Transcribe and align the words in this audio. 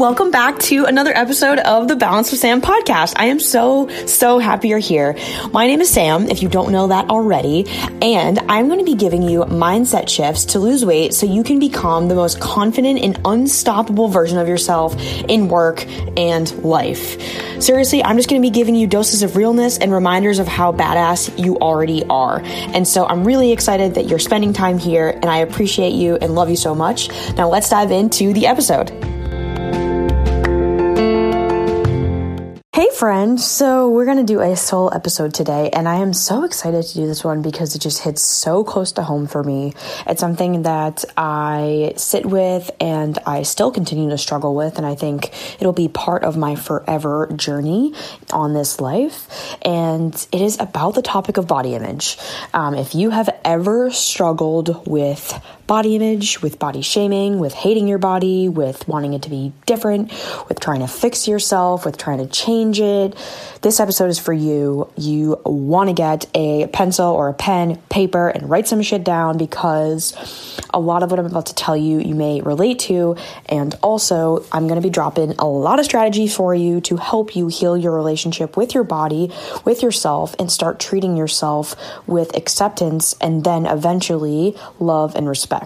welcome 0.00 0.30
back 0.30 0.58
to 0.58 0.86
another 0.86 1.14
episode 1.14 1.58
of 1.58 1.86
the 1.86 1.94
Balance 1.94 2.30
with 2.30 2.40
Sam 2.40 2.62
podcast. 2.62 3.12
I 3.16 3.26
am 3.26 3.38
so, 3.38 3.86
so 4.06 4.38
happy 4.38 4.68
you're 4.68 4.78
here. 4.78 5.14
My 5.52 5.66
name 5.66 5.82
is 5.82 5.90
Sam, 5.90 6.30
if 6.30 6.40
you 6.40 6.48
don't 6.48 6.72
know 6.72 6.86
that 6.86 7.10
already, 7.10 7.66
and 8.00 8.38
I'm 8.48 8.68
going 8.68 8.78
to 8.78 8.84
be 8.86 8.94
giving 8.94 9.22
you 9.22 9.40
mindset 9.40 10.08
shifts 10.08 10.46
to 10.46 10.58
lose 10.58 10.86
weight 10.86 11.12
so 11.12 11.26
you 11.26 11.44
can 11.44 11.58
become 11.58 12.08
the 12.08 12.14
most 12.14 12.40
confident 12.40 12.98
and 13.00 13.20
unstoppable 13.26 14.08
version 14.08 14.38
of 14.38 14.48
yourself 14.48 14.98
in 15.28 15.48
work 15.48 15.86
and 16.16 16.50
life. 16.64 17.20
Seriously, 17.60 18.02
I'm 18.02 18.16
just 18.16 18.30
going 18.30 18.40
to 18.40 18.46
be 18.46 18.54
giving 18.54 18.76
you 18.76 18.86
doses 18.86 19.22
of 19.22 19.36
realness 19.36 19.76
and 19.76 19.92
reminders 19.92 20.38
of 20.38 20.48
how 20.48 20.72
badass 20.72 21.38
you 21.38 21.58
already 21.58 22.06
are. 22.06 22.40
And 22.42 22.88
so 22.88 23.04
I'm 23.04 23.22
really 23.26 23.52
excited 23.52 23.96
that 23.96 24.06
you're 24.06 24.18
spending 24.18 24.54
time 24.54 24.78
here, 24.78 25.10
and 25.10 25.26
I 25.26 25.40
appreciate 25.40 25.92
you 25.92 26.16
and 26.16 26.34
love 26.34 26.48
you 26.48 26.56
so 26.56 26.74
much. 26.74 27.10
Now 27.36 27.50
let's 27.50 27.68
dive 27.68 27.90
into 27.90 28.32
the 28.32 28.46
episode. 28.46 29.19
Hey, 32.80 32.88
friend. 32.94 33.38
So, 33.38 33.90
we're 33.90 34.06
going 34.06 34.24
to 34.24 34.32
do 34.32 34.40
a 34.40 34.56
solo 34.56 34.88
episode 34.88 35.34
today, 35.34 35.68
and 35.68 35.86
I 35.86 35.96
am 35.96 36.14
so 36.14 36.44
excited 36.44 36.82
to 36.82 36.94
do 36.94 37.06
this 37.06 37.22
one 37.22 37.42
because 37.42 37.76
it 37.76 37.80
just 37.80 37.98
hits 37.98 38.22
so 38.22 38.64
close 38.64 38.92
to 38.92 39.02
home 39.02 39.26
for 39.26 39.44
me. 39.44 39.74
It's 40.06 40.18
something 40.18 40.62
that 40.62 41.04
I 41.14 41.92
sit 41.96 42.24
with 42.24 42.70
and 42.80 43.18
I 43.26 43.42
still 43.42 43.70
continue 43.70 44.08
to 44.08 44.16
struggle 44.16 44.54
with, 44.54 44.78
and 44.78 44.86
I 44.86 44.94
think 44.94 45.30
it'll 45.60 45.74
be 45.74 45.88
part 45.88 46.24
of 46.24 46.38
my 46.38 46.56
forever 46.56 47.30
journey 47.36 47.92
on 48.32 48.54
this 48.54 48.80
life. 48.80 49.28
And 49.60 50.14
it 50.32 50.40
is 50.40 50.58
about 50.58 50.94
the 50.94 51.02
topic 51.02 51.36
of 51.36 51.46
body 51.46 51.74
image. 51.74 52.16
Um, 52.54 52.74
if 52.74 52.94
you 52.94 53.10
have 53.10 53.28
ever 53.44 53.90
struggled 53.90 54.86
with 54.86 55.38
body 55.70 55.94
image, 55.94 56.42
with 56.42 56.58
body 56.58 56.82
shaming, 56.82 57.38
with 57.38 57.54
hating 57.54 57.86
your 57.86 57.96
body, 57.96 58.48
with 58.48 58.88
wanting 58.88 59.14
it 59.14 59.22
to 59.22 59.30
be 59.30 59.52
different, 59.66 60.10
with 60.48 60.58
trying 60.58 60.80
to 60.80 60.88
fix 60.88 61.28
yourself, 61.28 61.84
with 61.84 61.96
trying 61.96 62.18
to 62.18 62.26
change 62.26 62.80
it. 62.80 63.14
This 63.62 63.78
episode 63.78 64.10
is 64.10 64.18
for 64.18 64.32
you. 64.32 64.90
You 64.96 65.40
want 65.46 65.88
to 65.88 65.94
get 65.94 66.26
a 66.34 66.66
pencil 66.66 67.06
or 67.06 67.28
a 67.28 67.34
pen, 67.34 67.76
paper, 67.88 68.28
and 68.28 68.50
write 68.50 68.66
some 68.66 68.82
shit 68.82 69.04
down 69.04 69.38
because 69.38 70.12
a 70.74 70.80
lot 70.80 71.04
of 71.04 71.12
what 71.12 71.20
I'm 71.20 71.26
about 71.26 71.46
to 71.46 71.54
tell 71.54 71.76
you, 71.76 72.00
you 72.00 72.16
may 72.16 72.40
relate 72.40 72.80
to. 72.80 73.16
And 73.46 73.72
also, 73.80 74.44
I'm 74.50 74.66
going 74.66 74.80
to 74.80 74.84
be 74.84 74.90
dropping 74.90 75.36
a 75.38 75.46
lot 75.46 75.78
of 75.78 75.84
strategies 75.84 76.34
for 76.34 76.52
you 76.52 76.80
to 76.80 76.96
help 76.96 77.36
you 77.36 77.46
heal 77.46 77.76
your 77.76 77.94
relationship 77.94 78.56
with 78.56 78.74
your 78.74 78.82
body, 78.82 79.30
with 79.64 79.84
yourself, 79.84 80.34
and 80.40 80.50
start 80.50 80.80
treating 80.80 81.16
yourself 81.16 81.76
with 82.08 82.36
acceptance 82.36 83.14
and 83.20 83.44
then 83.44 83.66
eventually 83.66 84.56
love 84.80 85.14
and 85.14 85.28
respect. 85.28 85.59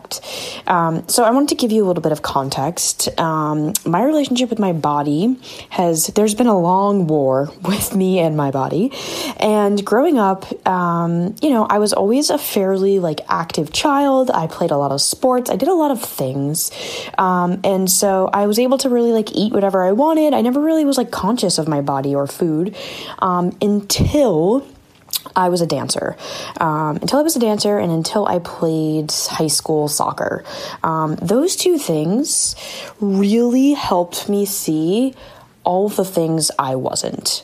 Um, 0.66 1.08
so 1.08 1.24
I 1.24 1.30
wanted 1.30 1.50
to 1.50 1.54
give 1.56 1.72
you 1.72 1.84
a 1.84 1.86
little 1.86 2.02
bit 2.02 2.12
of 2.12 2.22
context. 2.22 3.08
Um, 3.18 3.72
my 3.84 4.02
relationship 4.02 4.50
with 4.50 4.58
my 4.58 4.72
body 4.72 5.36
has 5.70 6.08
there's 6.08 6.34
been 6.34 6.46
a 6.46 6.58
long 6.58 7.06
war 7.06 7.50
with 7.62 7.94
me 7.94 8.18
and 8.18 8.36
my 8.36 8.50
body, 8.50 8.92
and 9.38 9.84
growing 9.84 10.18
up, 10.18 10.44
um, 10.66 11.34
you 11.42 11.50
know, 11.50 11.64
I 11.64 11.78
was 11.78 11.92
always 11.92 12.30
a 12.30 12.38
fairly 12.38 12.98
like 12.98 13.20
active 13.28 13.72
child. 13.72 14.30
I 14.30 14.46
played 14.46 14.70
a 14.70 14.76
lot 14.76 14.92
of 14.92 15.00
sports. 15.00 15.50
I 15.50 15.56
did 15.56 15.68
a 15.68 15.74
lot 15.74 15.90
of 15.90 16.02
things, 16.02 16.70
um, 17.18 17.60
and 17.64 17.90
so 17.90 18.28
I 18.32 18.46
was 18.46 18.58
able 18.58 18.78
to 18.78 18.88
really 18.88 19.12
like 19.12 19.32
eat 19.32 19.52
whatever 19.52 19.84
I 19.84 19.92
wanted. 19.92 20.34
I 20.34 20.40
never 20.40 20.60
really 20.60 20.84
was 20.84 20.98
like 20.98 21.10
conscious 21.10 21.58
of 21.58 21.68
my 21.68 21.80
body 21.80 22.14
or 22.14 22.26
food 22.26 22.76
um, 23.20 23.56
until 23.60 24.66
I 25.36 25.48
was 25.48 25.60
a 25.60 25.66
dancer. 25.66 26.16
Um, 26.60 26.96
until 26.96 27.18
I 27.18 27.22
was 27.22 27.36
a 27.36 27.40
dancer 27.40 27.78
and 27.78 27.90
until 27.90 28.26
I 28.26 28.38
played 28.38 29.12
high 29.12 29.48
school 29.48 29.88
soccer. 29.88 30.44
Um, 30.82 31.16
those 31.16 31.56
two 31.56 31.78
things 31.78 32.54
really 33.00 33.72
helped 33.72 34.28
me 34.28 34.46
see 34.46 35.14
all 35.64 35.88
the 35.88 36.04
things 36.04 36.50
I 36.58 36.76
wasn't. 36.76 37.42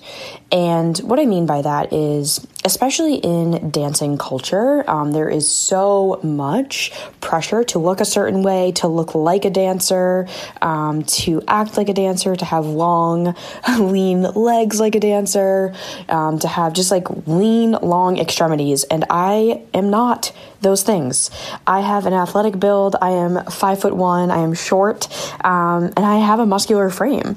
And 0.53 0.97
what 0.99 1.19
I 1.19 1.25
mean 1.25 1.47
by 1.47 1.63
that 1.63 1.93
is, 1.93 2.47
especially 2.65 3.15
in 3.15 3.71
dancing 3.71 4.19
culture, 4.19 4.89
um, 4.89 5.13
there 5.13 5.29
is 5.29 5.51
so 5.51 6.21
much 6.23 6.93
pressure 7.21 7.65
to 7.65 7.79
look 7.79 8.01
a 8.01 8.05
certain 8.05 8.43
way, 8.43 8.73
to 8.73 8.87
look 8.87 9.15
like 9.15 9.45
a 9.45 9.51
dancer, 9.51 10.29
um, 10.61 11.03
to 11.05 11.43
act 11.49 11.77
like 11.77 11.89
a 11.89 11.95
dancer, 11.95 12.37
to 12.37 12.45
have 12.45 12.67
long, 12.67 13.35
lean 13.79 14.23
legs 14.23 14.79
like 14.79 14.95
a 14.95 15.01
dancer, 15.01 15.75
um, 16.09 16.39
to 16.39 16.49
have 16.49 16.73
just 16.75 16.91
like 16.91 17.09
lean, 17.27 17.73
long 17.73 18.19
extremities. 18.19 18.85
And 18.85 19.07
I 19.09 19.63
am 19.73 19.91
not 19.91 20.33
those 20.61 20.83
things. 20.83 21.31
I 21.67 21.81
have 21.81 22.05
an 22.05 22.13
athletic 22.13 22.61
build. 22.61 22.95
I 23.01 23.11
am 23.11 23.45
five 23.47 23.81
foot 23.81 23.97
one. 23.97 24.31
I 24.31 24.41
am 24.41 24.53
short, 24.53 25.09
um, 25.45 25.85
and 25.97 26.05
I 26.05 26.19
have 26.19 26.39
a 26.39 26.47
muscular 26.47 26.91
frame. 26.91 27.37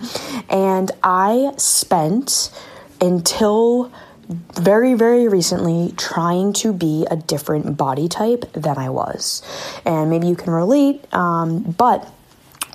And 0.50 0.92
I 1.02 1.54
spent 1.56 2.52
until 3.00 3.92
very, 4.54 4.94
very 4.94 5.28
recently 5.28 5.94
trying 5.98 6.54
to 6.54 6.74
be 6.74 7.06
a 7.10 7.16
different 7.16 7.78
body 7.78 8.08
type 8.08 8.52
than 8.54 8.78
I 8.78 8.90
was. 8.90 9.42
And 9.86 10.10
maybe 10.10 10.28
you 10.28 10.36
can 10.36 10.52
relate, 10.52 11.06
um, 11.14 11.62
but 11.78 12.08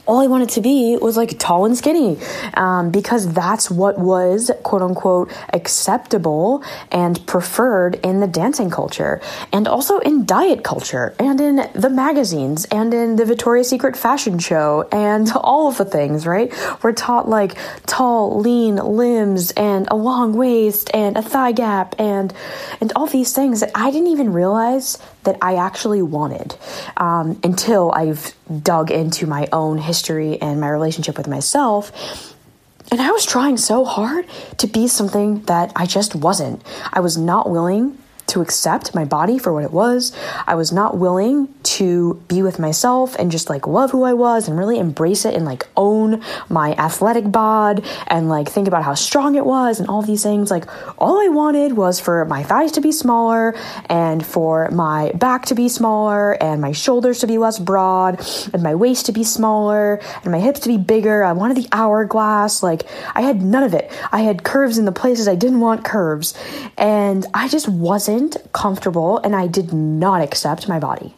all 0.09 0.21
I 0.21 0.27
wanted 0.27 0.49
to 0.51 0.63
be 0.63 0.97
was 0.97 1.19
like 1.19 1.39
tall 1.39 1.67
and 1.67 1.77
skinny 1.77 2.19
um, 2.55 2.91
because 2.91 3.31
that's 3.35 3.71
what 3.71 3.99
was 3.99 4.51
quote 4.65 4.81
unquote 4.81 5.31
acceptable 5.53 6.65
and 6.91 7.25
preferred 7.27 7.97
in 7.97 8.21
the 8.21 8.27
dancing 8.27 8.71
culture 8.71 9.21
and 9.53 9.69
also 9.69 9.99
in 9.99 10.25
diet 10.25 10.65
culture 10.65 11.15
and 11.19 11.39
in 11.41 11.57
the 11.75 11.91
magazines 11.91 12.65
and 12.67 12.95
in 12.95 13.17
the 13.17 13.27
Victoria's 13.27 13.69
Secret 13.69 13.97
fashion 13.97 14.39
show 14.39 14.89
and 14.91 15.31
all 15.37 15.69
of 15.69 15.77
the 15.77 15.85
things, 15.85 16.27
right? 16.27 16.53
We're 16.83 16.93
taught 16.93 17.29
like 17.29 17.57
tall, 17.85 18.41
lean 18.41 18.77
limbs 18.77 19.51
and 19.53 19.87
a 19.91 19.97
long 19.97 20.33
waist 20.33 20.91
and 20.95 21.19
a 21.19 21.23
thigh 21.23 21.53
gap 21.53 21.95
and 21.99 22.33
and 22.81 22.93
all 22.97 23.07
these 23.07 23.35
things 23.35 23.61
that 23.61 23.73
I 23.75 23.91
didn't 23.91 24.09
even 24.09 24.33
realize 24.33 24.97
that 25.25 25.37
I 25.43 25.57
actually 25.57 26.03
wanted 26.03 26.57
um, 26.97 27.39
until 27.43 27.93
I've 27.93 28.35
dug 28.63 28.91
into 28.91 29.27
my 29.27 29.49
own 29.53 29.79
history 29.79 30.41
and 30.41 30.61
my 30.61 30.69
relationship 30.69 31.17
with 31.17 31.29
myself. 31.29 32.35
And 32.91 33.01
I 33.01 33.11
was 33.11 33.27
trying 33.27 33.59
so 33.59 33.85
hard 33.85 34.27
to 34.59 34.67
be 34.67 34.89
something 34.89 35.43
that 35.43 35.73
I 35.77 35.87
just 35.87 36.15
wasn't. 36.15 36.63
I 36.93 37.01
was 37.01 37.19
not 37.19 37.51
willing 37.51 37.99
to 38.29 38.41
accept 38.41 38.95
my 38.95 39.05
body 39.05 39.39
for 39.39 39.53
what 39.53 39.65
it 39.65 39.73
was. 39.73 40.13
I 40.47 40.55
was 40.55 40.73
not 40.73 40.99
willing 40.99 41.53
to 41.63 42.23
be 42.29 42.43
with 42.43 42.59
myself 42.59 43.17
and 43.17 43.31
just 43.31 43.49
like 43.49 43.67
love 43.67 43.91
who 43.91 44.05
I 44.05 44.13
was 44.13 44.49
and 44.49 44.59
really 44.59 44.79
embrace 44.79 45.25
it 45.25 45.35
and 45.35 45.45
like 45.45 45.67
own 45.77 46.23
my 46.49 46.75
athletic 46.75 47.31
bod 47.31 47.85
and 48.07 48.29
like 48.29 48.49
think 48.49 48.69
about 48.69 48.83
how 48.83 48.95
strong 48.95 49.35
it 49.35 49.45
was 49.45 49.81
and 49.81 49.89
all 49.89 50.03
these 50.03 50.23
things. 50.23 50.51
Like 50.51 50.65
all 51.01 51.21
I 51.21 51.29
wanted 51.29 51.77
was 51.77 52.01
for 52.01 52.25
my 52.27 52.43
thighs 52.43 52.73
to 52.73 52.81
be 52.81 52.93
smaller 52.93 53.55
and 53.87 54.25
for 54.25 54.71
my 54.71 55.13
back 55.13 55.47
to 55.47 55.55
be 55.55 55.69
smaller 55.69 56.33
and 56.43 56.61
my 56.61 56.73
shoulders 56.73 57.21
to 57.21 57.27
be 57.27 57.39
less 57.39 57.59
broad 57.59 58.21
and 58.53 58.63
my 58.63 58.75
waist 58.75 59.07
to 59.07 59.13
be 59.13 59.25
smaller 59.25 60.01
and 60.23 60.33
my 60.33 60.41
hips 60.41 60.61
to 60.61 60.69
be 60.69 60.77
bigger. 60.77 61.25
I 61.25 61.33
wanted 61.33 61.57
the 61.57 61.69
hourglass. 61.73 62.63
Like 62.63 62.83
I 63.15 63.23
had 63.23 63.41
none 63.41 63.63
of 63.63 63.73
it. 63.73 63.91
I 64.13 64.21
had 64.21 64.45
curves 64.45 64.77
in 64.77 64.85
the 64.85 64.93
places 64.93 65.29
I 65.29 65.35
didn't 65.35 65.61
want 65.61 65.85
curves. 65.85 66.35
And 66.77 67.25
I 67.33 67.49
just 67.49 67.69
wasn't 67.69 68.18
wasn't 68.19 68.53
comfortable 68.53 69.19
and 69.19 69.35
I 69.35 69.47
did 69.47 69.73
not 69.73 70.23
accept 70.23 70.69
my 70.69 70.79
body. 70.79 71.15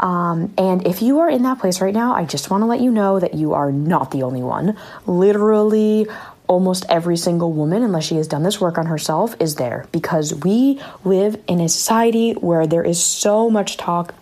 Um, 0.00 0.52
and 0.56 0.86
if 0.86 1.02
you 1.02 1.20
are 1.20 1.30
in 1.30 1.42
that 1.42 1.58
place 1.58 1.80
right 1.80 1.94
now, 1.94 2.14
I 2.14 2.24
just 2.24 2.50
want 2.50 2.62
to 2.62 2.66
let 2.66 2.80
you 2.80 2.90
know 2.90 3.20
that 3.20 3.34
you 3.34 3.54
are 3.54 3.70
not 3.70 4.10
the 4.10 4.22
only 4.22 4.42
one. 4.42 4.76
Literally, 5.06 6.06
almost 6.46 6.84
every 6.88 7.16
single 7.16 7.52
woman, 7.52 7.82
unless 7.82 8.04
she 8.04 8.16
has 8.16 8.28
done 8.28 8.42
this 8.42 8.60
work 8.60 8.78
on 8.78 8.86
herself, 8.86 9.34
is 9.40 9.56
there 9.56 9.86
because 9.92 10.34
we 10.34 10.80
live 11.04 11.40
in 11.46 11.60
a 11.60 11.68
society 11.68 12.32
where 12.32 12.66
there 12.66 12.84
is 12.84 13.02
so 13.02 13.50
much 13.50 13.76
talk 13.76 14.14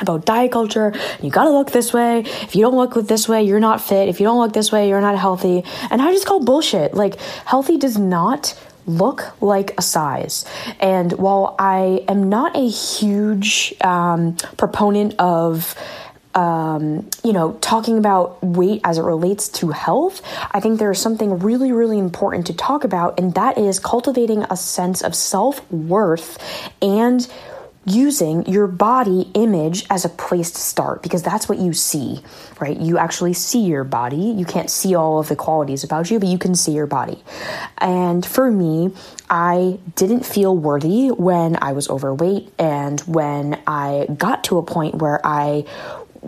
about 0.00 0.24
diet 0.24 0.50
culture. 0.50 0.92
You 1.22 1.30
gotta 1.30 1.50
look 1.50 1.70
this 1.70 1.92
way. 1.92 2.20
If 2.20 2.56
you 2.56 2.62
don't 2.62 2.76
look 2.76 3.06
this 3.06 3.28
way, 3.28 3.44
you're 3.44 3.60
not 3.60 3.80
fit. 3.80 4.08
If 4.08 4.20
you 4.20 4.26
don't 4.26 4.38
look 4.38 4.52
this 4.52 4.72
way, 4.72 4.88
you're 4.88 5.00
not 5.00 5.16
healthy. 5.16 5.64
And 5.90 6.02
I 6.02 6.10
just 6.12 6.26
call 6.26 6.40
bullshit. 6.40 6.94
Like, 6.94 7.20
healthy 7.46 7.78
does 7.78 7.96
not 7.98 8.58
look 8.86 9.40
like 9.40 9.78
a 9.78 9.82
size. 9.82 10.44
And 10.80 11.12
while 11.12 11.54
I 11.58 12.04
am 12.08 12.28
not 12.28 12.56
a 12.56 12.68
huge 12.68 13.74
um, 13.80 14.36
proponent 14.56 15.14
of 15.18 15.76
um, 16.34 17.10
you 17.22 17.32
know, 17.32 17.52
talking 17.60 17.98
about 17.98 18.42
weight 18.42 18.80
as 18.84 18.98
it 18.98 19.02
relates 19.02 19.48
to 19.50 19.68
health, 19.68 20.22
I 20.50 20.60
think 20.60 20.78
there 20.78 20.90
is 20.90 20.98
something 20.98 21.40
really, 21.40 21.72
really 21.72 21.98
important 21.98 22.46
to 22.46 22.54
talk 22.54 22.84
about, 22.84 23.18
and 23.18 23.34
that 23.34 23.58
is 23.58 23.78
cultivating 23.78 24.44
a 24.48 24.56
sense 24.56 25.02
of 25.02 25.14
self 25.14 25.70
worth 25.70 26.38
and 26.80 27.30
using 27.84 28.46
your 28.46 28.66
body 28.66 29.30
image 29.34 29.84
as 29.90 30.04
a 30.04 30.08
place 30.08 30.50
to 30.52 30.60
start 30.60 31.02
because 31.02 31.22
that's 31.22 31.48
what 31.48 31.58
you 31.58 31.72
see, 31.72 32.22
right? 32.60 32.78
You 32.78 32.98
actually 32.98 33.32
see 33.32 33.60
your 33.60 33.84
body. 33.84 34.16
You 34.16 34.44
can't 34.44 34.70
see 34.70 34.94
all 34.94 35.18
of 35.18 35.28
the 35.28 35.36
qualities 35.36 35.82
about 35.82 36.10
you, 36.10 36.18
but 36.20 36.28
you 36.28 36.38
can 36.38 36.54
see 36.54 36.72
your 36.72 36.86
body. 36.86 37.22
And 37.78 38.24
for 38.24 38.50
me, 38.50 38.94
I 39.28 39.78
didn't 39.96 40.24
feel 40.24 40.56
worthy 40.56 41.08
when 41.08 41.58
I 41.60 41.72
was 41.72 41.88
overweight 41.90 42.52
and 42.58 43.00
when 43.00 43.60
I 43.66 44.06
got 44.16 44.44
to 44.44 44.58
a 44.58 44.62
point 44.62 44.96
where 44.96 45.20
I 45.24 45.64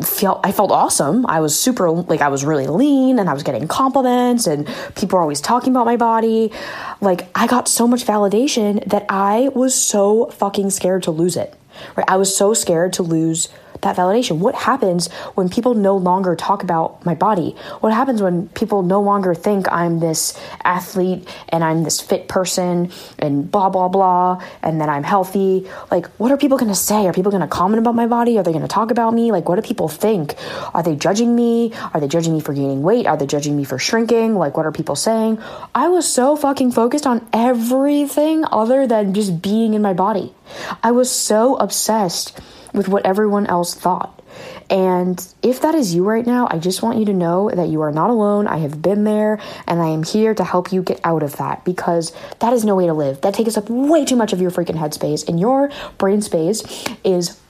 felt 0.02 0.40
I 0.44 0.50
felt 0.50 0.70
awesome. 0.70 1.24
I 1.26 1.40
was 1.40 1.58
super 1.58 1.90
like 1.90 2.20
I 2.20 2.28
was 2.28 2.44
really 2.44 2.66
lean 2.66 3.18
and 3.18 3.30
I 3.30 3.34
was 3.34 3.42
getting 3.42 3.68
compliments 3.68 4.46
and 4.46 4.66
people 4.96 5.16
were 5.16 5.22
always 5.22 5.40
talking 5.40 5.72
about 5.72 5.86
my 5.86 5.96
body. 5.96 6.52
Like 7.00 7.28
I 7.34 7.46
got 7.46 7.68
so 7.68 7.86
much 7.86 8.04
validation 8.04 8.84
that 8.88 9.06
I 9.08 9.50
was 9.54 9.74
so 9.74 10.26
fucking 10.26 10.70
scared 10.70 11.04
to 11.04 11.10
lose 11.10 11.36
it. 11.36 11.54
Right? 11.96 12.06
I 12.08 12.16
was 12.16 12.36
so 12.36 12.54
scared 12.54 12.92
to 12.94 13.02
lose 13.02 13.48
that 13.84 13.96
validation? 13.96 14.38
What 14.38 14.54
happens 14.54 15.10
when 15.34 15.48
people 15.48 15.74
no 15.74 15.96
longer 15.96 16.36
talk 16.36 16.62
about 16.62 17.04
my 17.04 17.14
body? 17.14 17.56
What 17.80 17.92
happens 17.92 18.20
when 18.20 18.48
people 18.48 18.82
no 18.82 19.00
longer 19.00 19.34
think 19.34 19.70
I'm 19.70 20.00
this 20.00 20.38
athlete 20.64 21.28
and 21.48 21.62
I'm 21.62 21.84
this 21.84 22.00
fit 22.00 22.28
person 22.28 22.90
and 23.18 23.50
blah, 23.50 23.70
blah, 23.70 23.88
blah, 23.88 24.42
and 24.62 24.80
that 24.80 24.88
I'm 24.88 25.04
healthy? 25.04 25.68
Like, 25.90 26.06
what 26.16 26.32
are 26.32 26.36
people 26.36 26.58
gonna 26.58 26.74
say? 26.74 27.06
Are 27.06 27.12
people 27.12 27.32
gonna 27.32 27.48
comment 27.48 27.78
about 27.78 27.94
my 27.94 28.06
body? 28.06 28.38
Are 28.38 28.42
they 28.42 28.52
gonna 28.52 28.68
talk 28.68 28.90
about 28.90 29.14
me? 29.14 29.32
Like, 29.32 29.48
what 29.48 29.56
do 29.56 29.62
people 29.62 29.88
think? 29.88 30.34
Are 30.74 30.82
they 30.82 30.96
judging 30.96 31.34
me? 31.34 31.72
Are 31.92 32.00
they 32.00 32.08
judging 32.08 32.32
me 32.32 32.40
for 32.40 32.52
gaining 32.52 32.82
weight? 32.82 33.06
Are 33.06 33.16
they 33.16 33.26
judging 33.26 33.56
me 33.56 33.64
for 33.64 33.78
shrinking? 33.78 34.34
Like, 34.34 34.56
what 34.56 34.66
are 34.66 34.72
people 34.72 34.96
saying? 34.96 35.38
I 35.74 35.88
was 35.88 36.10
so 36.10 36.36
fucking 36.36 36.72
focused 36.72 37.06
on 37.06 37.26
everything 37.32 38.44
other 38.50 38.86
than 38.86 39.14
just 39.14 39.40
being 39.40 39.74
in 39.74 39.82
my 39.82 39.92
body. 39.92 40.34
I 40.82 40.90
was 40.90 41.10
so 41.10 41.56
obsessed 41.56 42.38
with 42.74 42.88
what 42.88 43.06
everyone 43.06 43.46
else 43.46 43.72
thought. 43.74 44.20
And 44.68 45.24
if 45.42 45.60
that 45.60 45.74
is 45.74 45.94
you 45.94 46.04
right 46.04 46.26
now, 46.26 46.48
I 46.50 46.58
just 46.58 46.82
want 46.82 46.98
you 46.98 47.04
to 47.06 47.14
know 47.14 47.50
that 47.50 47.68
you 47.68 47.80
are 47.82 47.92
not 47.92 48.10
alone. 48.10 48.46
I 48.48 48.58
have 48.58 48.82
been 48.82 49.04
there 49.04 49.40
and 49.66 49.80
I 49.80 49.88
am 49.88 50.02
here 50.02 50.34
to 50.34 50.44
help 50.44 50.72
you 50.72 50.82
get 50.82 51.00
out 51.04 51.22
of 51.22 51.36
that 51.36 51.64
because 51.64 52.12
that 52.40 52.52
is 52.52 52.64
no 52.64 52.74
way 52.74 52.86
to 52.86 52.94
live. 52.94 53.20
That 53.20 53.34
takes 53.34 53.56
up 53.56 53.70
way 53.70 54.04
too 54.04 54.16
much 54.16 54.32
of 54.32 54.40
your 54.40 54.50
freaking 54.50 54.76
headspace, 54.76 55.26
and 55.28 55.38
your 55.38 55.70
brain 55.98 56.20
space 56.20 56.84
is 57.04 57.40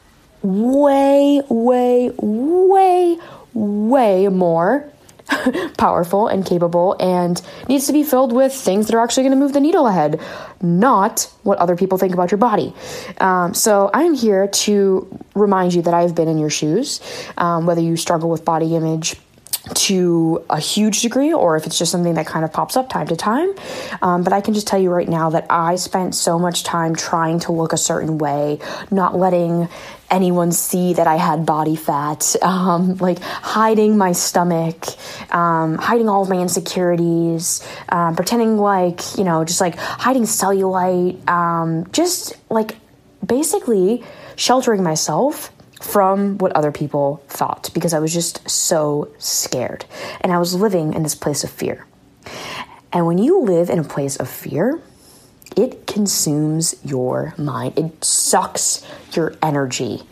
way, 0.43 1.43
way, 1.49 2.11
way, 2.19 3.19
way 3.55 4.29
more 4.29 4.91
powerful 5.79 6.29
and 6.29 6.45
capable 6.45 6.97
and 7.01 7.41
needs 7.69 7.87
to 7.87 7.93
be 7.93 8.03
filled 8.03 8.33
with 8.33 8.53
things 8.53 8.87
that 8.87 8.95
are 8.95 9.03
actually 9.03 9.23
going 9.23 9.39
to 9.39 9.39
move 9.39 9.53
the 9.53 9.61
needle 9.61 9.87
ahead, 9.87 10.21
not 10.61 11.33
what 11.43 11.59
other 11.59 11.77
people 11.77 11.99
think 11.99 12.13
about 12.13 12.31
your 12.31 12.39
body. 12.39 12.75
Um, 13.21 13.55
so 13.55 13.91
I'm 13.93 14.15
here 14.15 14.49
to 14.49 15.21
remind 15.35 15.75
you 15.75 15.83
that 15.83 15.95
I've 15.95 16.15
been 16.15 16.29
in 16.29 16.39
your 16.39 16.51
shoes, 16.51 17.01
um, 17.37 17.67
whether 17.67 17.81
you 17.81 17.97
struggle 17.97 18.31
with 18.31 18.45
body 18.45 18.77
image 18.77 19.17
to 19.73 20.45
a 20.51 20.61
huge 20.61 21.01
degree 21.01 21.33
or 21.33 21.57
if 21.57 21.67
it's 21.67 21.79
just 21.79 21.91
something 21.91 22.15
that 22.15 22.27
kind 22.27 22.45
of 22.45 22.53
pops 22.53 22.77
up 22.77 22.91
time 22.91 23.07
to 23.07 23.17
time. 23.17 23.53
Um, 24.03 24.23
but 24.23 24.33
I 24.33 24.41
can 24.41 24.53
just 24.55 24.67
tell 24.67 24.79
you 24.79 24.91
right 24.91 25.09
now 25.09 25.31
that 25.31 25.47
I 25.49 25.77
spent 25.77 26.15
so 26.15 26.39
much 26.39 26.65
time 26.65 26.95
trying 26.95 27.41
to 27.41 27.53
look 27.53 27.73
a 27.73 27.79
certain 27.79 28.19
way, 28.19 28.59
not 28.91 29.17
letting 29.17 29.69
anyone 30.11 30.53
see 30.53 30.93
that 30.93 31.07
I 31.07 31.17
had 31.17 31.47
body 31.47 31.77
fat, 31.77 32.37
um, 32.43 32.97
like 32.97 33.21
hiding 33.21 33.97
my 33.97 34.13
stomach, 34.13 34.87
um, 35.35 35.79
hiding 35.79 36.09
all 36.09 36.23
of 36.23 36.29
my 36.29 36.37
insecurities, 36.37 37.67
um, 37.89 38.17
pretending 38.17 38.59
like, 38.59 39.17
you 39.17 39.25
know, 39.25 39.45
just 39.45 39.61
like 39.61 39.77
hiding 39.77 40.23
cellulite, 40.23 41.27
um, 41.29 41.91
just 41.93 42.35
like 42.51 42.77
basically 43.25 44.05
sheltering 44.37 44.83
myself 44.83 45.51
from 45.85 46.39
what 46.39 46.51
other 46.53 46.73
people 46.73 47.23
thought 47.29 47.71
because 47.75 47.93
I 47.93 47.99
was 47.99 48.13
just 48.13 48.49
so 48.49 49.13
scared. 49.19 49.85
And 50.23 50.33
I 50.33 50.39
was 50.39 50.55
living 50.55 50.95
in 50.95 51.03
this 51.03 51.15
place 51.15 51.45
of 51.45 51.51
fear. 51.51 51.87
And 52.93 53.07
when 53.07 53.19
you 53.19 53.43
live 53.43 53.69
in 53.69 53.79
a 53.79 53.85
place 53.85 54.17
of 54.17 54.29
fear, 54.29 54.81
it 55.57 55.87
consumes 55.87 56.75
your 56.83 57.35
mind. 57.37 57.79
It 57.79 58.03
sucks 58.03 58.85
your 59.13 59.35
energy. 59.43 60.03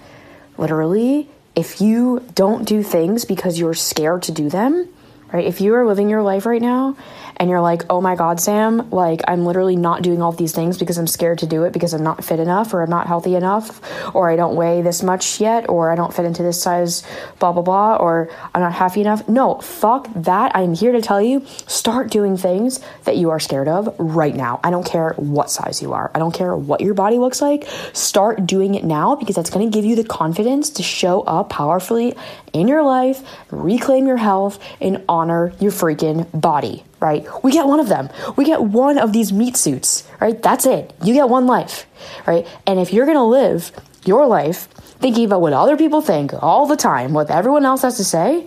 Literally, 0.58 1.30
if 1.56 1.80
you 1.80 2.24
don't 2.34 2.68
do 2.68 2.82
things 2.82 3.24
because 3.24 3.58
you're 3.58 3.74
scared 3.74 4.22
to 4.24 4.32
do 4.32 4.50
them, 4.50 4.88
right? 5.32 5.46
If 5.46 5.60
you 5.60 5.74
are 5.74 5.86
living 5.86 6.10
your 6.10 6.22
life 6.22 6.44
right 6.44 6.62
now 6.62 6.96
and 7.42 7.50
you're 7.50 7.60
like, 7.60 7.82
oh 7.90 8.00
my 8.00 8.14
God, 8.14 8.38
Sam, 8.38 8.88
like 8.90 9.20
I'm 9.26 9.44
literally 9.44 9.74
not 9.74 10.02
doing 10.02 10.22
all 10.22 10.30
these 10.30 10.52
things 10.52 10.78
because 10.78 10.96
I'm 10.96 11.08
scared 11.08 11.38
to 11.38 11.46
do 11.46 11.64
it 11.64 11.72
because 11.72 11.92
I'm 11.92 12.04
not 12.04 12.22
fit 12.22 12.38
enough 12.38 12.72
or 12.72 12.82
I'm 12.82 12.88
not 12.88 13.08
healthy 13.08 13.34
enough 13.34 13.80
or 14.14 14.30
I 14.30 14.36
don't 14.36 14.54
weigh 14.54 14.80
this 14.80 15.02
much 15.02 15.40
yet 15.40 15.68
or 15.68 15.90
I 15.90 15.96
don't 15.96 16.14
fit 16.14 16.24
into 16.24 16.44
this 16.44 16.62
size, 16.62 17.02
blah, 17.40 17.50
blah, 17.50 17.62
blah, 17.62 17.96
or 17.96 18.30
I'm 18.54 18.60
not 18.60 18.72
happy 18.72 19.00
enough. 19.00 19.28
No, 19.28 19.56
fuck 19.56 20.06
that. 20.14 20.54
I'm 20.54 20.72
here 20.72 20.92
to 20.92 21.02
tell 21.02 21.20
you 21.20 21.44
start 21.66 22.12
doing 22.12 22.36
things 22.36 22.78
that 23.06 23.16
you 23.16 23.30
are 23.30 23.40
scared 23.40 23.66
of 23.66 23.92
right 23.98 24.36
now. 24.36 24.60
I 24.62 24.70
don't 24.70 24.86
care 24.86 25.14
what 25.16 25.50
size 25.50 25.82
you 25.82 25.94
are, 25.94 26.12
I 26.14 26.20
don't 26.20 26.32
care 26.32 26.56
what 26.56 26.80
your 26.80 26.94
body 26.94 27.18
looks 27.18 27.42
like. 27.42 27.66
Start 27.92 28.46
doing 28.46 28.76
it 28.76 28.84
now 28.84 29.16
because 29.16 29.34
that's 29.34 29.50
going 29.50 29.68
to 29.68 29.76
give 29.76 29.84
you 29.84 29.96
the 29.96 30.04
confidence 30.04 30.70
to 30.70 30.84
show 30.84 31.22
up 31.22 31.50
powerfully 31.50 32.14
in 32.52 32.68
your 32.68 32.84
life, 32.84 33.20
reclaim 33.50 34.06
your 34.06 34.16
health, 34.16 34.62
and 34.80 35.02
honor 35.08 35.52
your 35.58 35.72
freaking 35.72 36.28
body 36.40 36.84
right? 37.02 37.26
We 37.42 37.52
get 37.52 37.66
one 37.66 37.80
of 37.80 37.88
them. 37.88 38.08
We 38.36 38.44
get 38.44 38.62
one 38.62 38.96
of 38.96 39.12
these 39.12 39.32
meat 39.32 39.56
suits, 39.56 40.04
right? 40.20 40.40
That's 40.40 40.64
it. 40.64 40.94
You 41.02 41.12
get 41.12 41.28
one 41.28 41.46
life, 41.46 41.86
right? 42.26 42.46
And 42.66 42.78
if 42.78 42.92
you're 42.92 43.06
gonna 43.06 43.26
live 43.26 43.72
your 44.04 44.26
life 44.26 44.68
thinking 45.02 45.24
about 45.26 45.40
what 45.40 45.52
other 45.52 45.76
people 45.76 46.00
think 46.00 46.32
all 46.42 46.66
the 46.66 46.76
time, 46.76 47.12
what 47.12 47.30
everyone 47.30 47.64
else 47.64 47.82
has 47.82 47.96
to 47.96 48.04
say, 48.04 48.46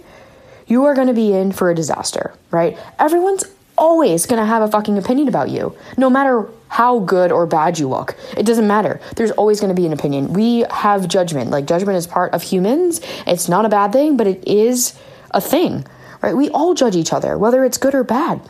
you 0.68 0.86
are 0.86 0.96
gonna 0.96 1.14
be 1.14 1.34
in 1.34 1.52
for 1.52 1.70
a 1.70 1.76
disaster, 1.76 2.34
right? 2.50 2.78
Everyone's 2.98 3.44
always 3.78 4.26
gonna 4.26 4.46
have 4.46 4.62
a 4.62 4.68
fucking 4.70 4.98
opinion 4.98 5.28
about 5.28 5.50
you, 5.50 5.76
no 5.98 6.10
matter 6.10 6.48
how 6.70 7.00
good 7.00 7.32
or 7.32 7.46
bad 7.46 7.78
you 7.78 7.88
look. 7.88 8.16
It 8.36 8.46
doesn't 8.46 8.68
matter. 8.68 9.00
There's 9.16 9.32
always 9.32 9.62
going 9.62 9.74
to 9.74 9.80
be 9.80 9.86
an 9.86 9.94
opinion. 9.94 10.34
We 10.34 10.66
have 10.70 11.08
judgment. 11.08 11.50
Like, 11.50 11.68
judgment 11.68 11.96
is 11.96 12.06
part 12.06 12.34
of 12.34 12.44
humans. 12.44 13.00
It's 13.26 13.48
not 13.48 13.64
a 13.64 13.70
bad 13.70 13.94
thing, 13.94 14.18
but 14.18 14.28
it 14.28 14.46
is 14.46 14.94
a 15.32 15.40
thing 15.40 15.86
right? 16.26 16.36
We 16.36 16.50
all 16.50 16.74
judge 16.74 16.96
each 16.96 17.14
other, 17.14 17.38
whether 17.38 17.64
it's 17.64 17.78
good 17.78 17.94
or 17.94 18.04
bad. 18.04 18.42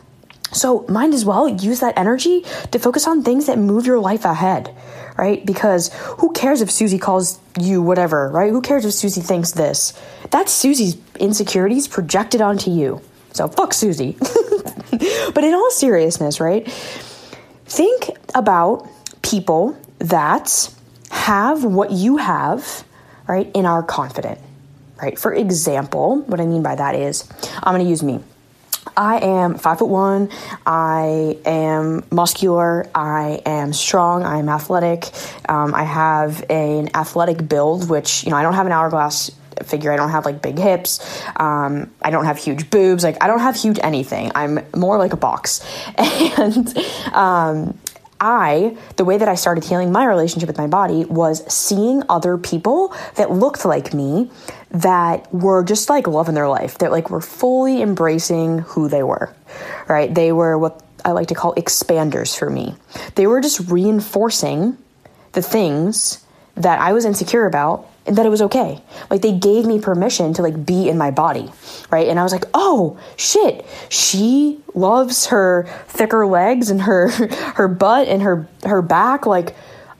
So, 0.52 0.86
might 0.88 1.12
as 1.12 1.24
well 1.24 1.46
use 1.46 1.80
that 1.80 1.98
energy 1.98 2.42
to 2.70 2.78
focus 2.78 3.06
on 3.06 3.22
things 3.22 3.46
that 3.46 3.58
move 3.58 3.84
your 3.84 3.98
life 3.98 4.24
ahead, 4.24 4.74
right? 5.18 5.44
Because 5.44 5.92
who 6.18 6.32
cares 6.32 6.62
if 6.62 6.70
Susie 6.70 6.98
calls 6.98 7.38
you 7.60 7.82
whatever, 7.82 8.30
right? 8.30 8.50
Who 8.50 8.62
cares 8.62 8.86
if 8.86 8.94
Susie 8.94 9.20
thinks 9.20 9.52
this? 9.52 9.92
That's 10.30 10.52
Susie's 10.52 10.96
insecurities 11.20 11.86
projected 11.86 12.40
onto 12.40 12.70
you. 12.70 13.02
So, 13.34 13.48
fuck 13.48 13.74
Susie. 13.74 14.16
but 15.34 15.44
in 15.44 15.52
all 15.52 15.70
seriousness, 15.70 16.40
right? 16.40 16.66
Think 17.66 18.08
about 18.34 18.88
people 19.20 19.76
that 19.98 20.72
have 21.10 21.64
what 21.64 21.90
you 21.90 22.16
have, 22.16 22.84
right, 23.26 23.50
and 23.54 23.66
are 23.66 23.82
confident 23.82 24.40
right? 25.00 25.18
For 25.18 25.32
example, 25.32 26.22
what 26.22 26.40
I 26.40 26.46
mean 26.46 26.62
by 26.62 26.74
that 26.74 26.94
is 26.94 27.28
I'm 27.62 27.74
going 27.74 27.84
to 27.84 27.90
use 27.90 28.02
me. 28.02 28.20
I 28.96 29.18
am 29.18 29.56
five 29.58 29.78
foot 29.78 29.88
one. 29.88 30.30
I 30.64 31.38
am 31.44 32.04
muscular. 32.10 32.88
I 32.94 33.42
am 33.44 33.72
strong. 33.72 34.22
I 34.22 34.38
am 34.38 34.48
athletic. 34.48 35.10
Um, 35.48 35.74
I 35.74 35.82
have 35.82 36.44
an 36.50 36.94
athletic 36.94 37.48
build, 37.48 37.90
which, 37.90 38.24
you 38.24 38.30
know, 38.30 38.36
I 38.36 38.42
don't 38.42 38.54
have 38.54 38.66
an 38.66 38.72
hourglass 38.72 39.30
figure. 39.64 39.92
I 39.92 39.96
don't 39.96 40.10
have 40.10 40.24
like 40.24 40.42
big 40.42 40.58
hips. 40.58 41.00
Um, 41.36 41.90
I 42.02 42.10
don't 42.10 42.26
have 42.26 42.38
huge 42.38 42.70
boobs. 42.70 43.02
Like, 43.02 43.22
I 43.22 43.26
don't 43.26 43.40
have 43.40 43.56
huge 43.56 43.78
anything. 43.82 44.30
I'm 44.34 44.60
more 44.74 44.98
like 44.98 45.12
a 45.12 45.16
box. 45.16 45.64
And, 46.38 46.76
um, 47.12 47.78
I, 48.20 48.76
the 48.96 49.04
way 49.04 49.18
that 49.18 49.28
I 49.28 49.34
started 49.34 49.64
healing 49.64 49.92
my 49.92 50.04
relationship 50.04 50.46
with 50.46 50.58
my 50.58 50.66
body 50.66 51.04
was 51.04 51.50
seeing 51.52 52.02
other 52.08 52.38
people 52.38 52.94
that 53.16 53.30
looked 53.30 53.64
like 53.64 53.92
me 53.92 54.30
that 54.70 55.32
were 55.32 55.62
just 55.62 55.88
like 55.88 56.06
loving 56.06 56.34
their 56.34 56.48
life, 56.48 56.78
that 56.78 56.90
like 56.90 57.10
were 57.10 57.20
fully 57.20 57.82
embracing 57.82 58.58
who 58.58 58.88
they 58.88 59.02
were, 59.02 59.34
right? 59.88 60.14
They 60.14 60.32
were 60.32 60.58
what 60.58 60.82
I 61.04 61.12
like 61.12 61.28
to 61.28 61.34
call 61.34 61.54
expanders 61.54 62.36
for 62.36 62.50
me. 62.50 62.74
They 63.14 63.26
were 63.26 63.40
just 63.40 63.70
reinforcing 63.70 64.76
the 65.32 65.42
things 65.42 66.24
that 66.56 66.80
I 66.80 66.92
was 66.92 67.04
insecure 67.04 67.46
about 67.46 67.88
that 68.06 68.24
it 68.26 68.28
was 68.28 68.42
okay. 68.42 68.80
Like 69.10 69.22
they 69.22 69.32
gave 69.32 69.66
me 69.66 69.80
permission 69.80 70.32
to 70.34 70.42
like 70.42 70.64
be 70.64 70.88
in 70.88 70.98
my 70.98 71.10
body, 71.10 71.50
right? 71.90 72.08
And 72.08 72.18
I 72.18 72.22
was 72.22 72.32
like, 72.32 72.44
"Oh, 72.54 72.98
shit. 73.16 73.66
She 73.88 74.60
loves 74.74 75.26
her 75.26 75.68
thicker 75.88 76.26
legs 76.26 76.70
and 76.70 76.82
her 76.82 77.08
her 77.54 77.68
butt 77.68 78.08
and 78.08 78.22
her 78.22 78.48
her 78.64 78.82
back 78.82 79.26
like 79.26 79.56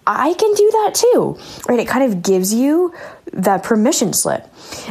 I 0.07 0.35
can 0.35 0.55
do 0.55 0.71
that 0.71 0.95
too." 0.95 1.39
Right? 1.69 1.81
It 1.81 1.89
kind 1.89 2.13
of 2.13 2.23
gives 2.23 2.55
you 2.55 2.95
that 3.33 3.63
permission 3.63 4.13
slip. 4.13 4.47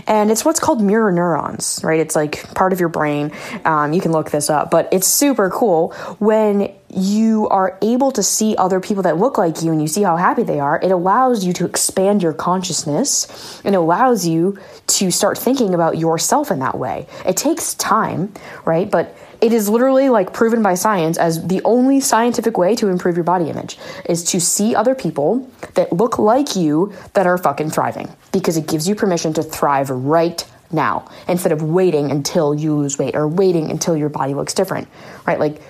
And 0.07 0.29
it's 0.31 0.45
what's 0.45 0.59
called 0.59 0.81
mirror 0.81 1.11
neurons, 1.11 1.81
right? 1.83 1.99
It's 1.99 2.15
like 2.15 2.53
part 2.53 2.73
of 2.73 2.79
your 2.79 2.89
brain. 2.89 3.31
Um, 3.65 3.93
you 3.93 4.01
can 4.01 4.11
look 4.11 4.31
this 4.31 4.49
up, 4.49 4.71
but 4.71 4.89
it's 4.91 5.07
super 5.07 5.49
cool 5.49 5.93
when 6.19 6.71
you 6.95 7.47
are 7.49 7.77
able 7.81 8.11
to 8.11 8.23
see 8.23 8.55
other 8.57 8.79
people 8.79 9.03
that 9.03 9.17
look 9.17 9.37
like 9.37 9.61
you 9.61 9.71
and 9.71 9.81
you 9.81 9.87
see 9.87 10.01
how 10.01 10.15
happy 10.15 10.43
they 10.43 10.59
are, 10.59 10.79
it 10.81 10.91
allows 10.91 11.45
you 11.45 11.53
to 11.53 11.65
expand 11.65 12.23
your 12.23 12.33
consciousness 12.33 13.61
and 13.63 13.75
allows 13.75 14.25
you 14.25 14.57
to 14.87 15.11
start 15.11 15.37
thinking 15.37 15.73
about 15.73 15.97
yourself 15.97 16.51
in 16.51 16.59
that 16.59 16.77
way. 16.77 17.07
It 17.25 17.37
takes 17.37 17.73
time, 17.75 18.33
right? 18.65 18.89
But 18.89 19.17
it 19.41 19.51
is 19.51 19.69
literally 19.69 20.09
like 20.09 20.33
proven 20.33 20.63
by 20.63 20.75
science 20.75 21.17
as 21.17 21.45
the 21.47 21.61
only 21.63 21.99
scientific 21.99 22.57
way 22.57 22.75
to 22.75 22.87
improve 22.87 23.15
your 23.15 23.23
body 23.23 23.49
image 23.49 23.77
is 24.05 24.23
to 24.25 24.39
see 24.39 24.73
other 24.73 24.95
people 24.95 25.49
that 25.73 25.91
look 25.91 26.17
like 26.17 26.55
you 26.55 26.93
that 27.13 27.27
are 27.27 27.37
fucking 27.37 27.69
thriving 27.69 28.09
because 28.31 28.57
it 28.57 28.67
gives 28.67 28.87
you 28.87 28.95
permission 28.95 29.33
to 29.33 29.43
thrive 29.43 29.89
right 29.89 30.45
now 30.71 31.09
instead 31.27 31.51
of 31.51 31.61
waiting 31.61 32.11
until 32.11 32.55
you 32.55 32.75
lose 32.75 32.97
weight 32.97 33.15
or 33.15 33.27
waiting 33.27 33.69
until 33.69 33.95
your 33.95 34.09
body 34.09 34.33
looks 34.33 34.53
different, 34.53 34.87
right? 35.25 35.39
Like, 35.39 35.61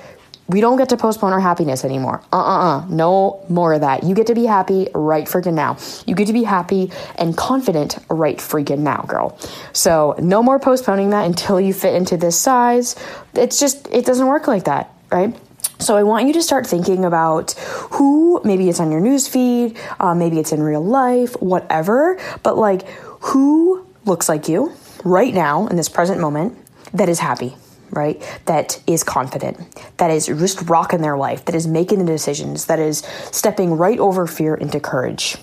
we 0.47 0.61
don't 0.61 0.77
get 0.77 0.89
to 0.89 0.97
postpone 0.97 1.33
our 1.33 1.39
happiness 1.39 1.83
anymore. 1.83 2.21
Uh 2.31 2.37
uh 2.37 2.59
uh. 2.59 2.85
No 2.87 3.43
more 3.49 3.73
of 3.73 3.81
that. 3.81 4.03
You 4.03 4.13
get 4.13 4.27
to 4.27 4.35
be 4.35 4.45
happy 4.45 4.87
right 4.93 5.25
freaking 5.25 5.53
now. 5.53 5.77
You 6.05 6.15
get 6.15 6.27
to 6.27 6.33
be 6.33 6.43
happy 6.43 6.91
and 7.15 7.35
confident 7.35 7.97
right 8.09 8.37
freaking 8.37 8.79
now, 8.79 9.05
girl. 9.07 9.39
So, 9.73 10.15
no 10.19 10.43
more 10.43 10.59
postponing 10.59 11.09
that 11.11 11.25
until 11.25 11.59
you 11.59 11.73
fit 11.73 11.95
into 11.95 12.17
this 12.17 12.39
size. 12.39 12.95
It's 13.33 13.59
just, 13.59 13.87
it 13.91 14.05
doesn't 14.05 14.27
work 14.27 14.47
like 14.47 14.65
that, 14.65 14.93
right? 15.11 15.35
So 15.79 15.97
I 15.97 16.03
want 16.03 16.27
you 16.27 16.33
to 16.33 16.41
start 16.41 16.65
thinking 16.65 17.03
about 17.05 17.51
who, 17.91 18.41
maybe 18.43 18.69
it's 18.69 18.79
on 18.79 18.91
your 18.91 19.01
news 19.01 19.27
feed, 19.27 19.77
uh, 19.99 20.15
maybe 20.15 20.39
it's 20.39 20.51
in 20.51 20.63
real 20.63 20.83
life, 20.83 21.33
whatever, 21.41 22.17
but 22.43 22.57
like 22.57 22.87
who 23.19 23.85
looks 24.05 24.29
like 24.29 24.47
you 24.47 24.71
right 25.03 25.33
now 25.33 25.67
in 25.67 25.75
this 25.75 25.89
present 25.89 26.21
moment 26.21 26.57
that 26.93 27.09
is 27.09 27.19
happy, 27.19 27.55
right? 27.91 28.21
That 28.45 28.81
is 28.87 29.03
confident, 29.03 29.57
that 29.97 30.11
is 30.11 30.27
just 30.27 30.69
rocking 30.69 31.01
their 31.01 31.17
life, 31.17 31.45
that 31.45 31.55
is 31.55 31.67
making 31.67 31.99
the 31.99 32.05
decisions, 32.05 32.65
that 32.65 32.79
is 32.79 32.99
stepping 33.31 33.77
right 33.77 33.99
over 33.99 34.27
fear 34.27 34.55
into 34.55 34.79
courage, 34.79 35.37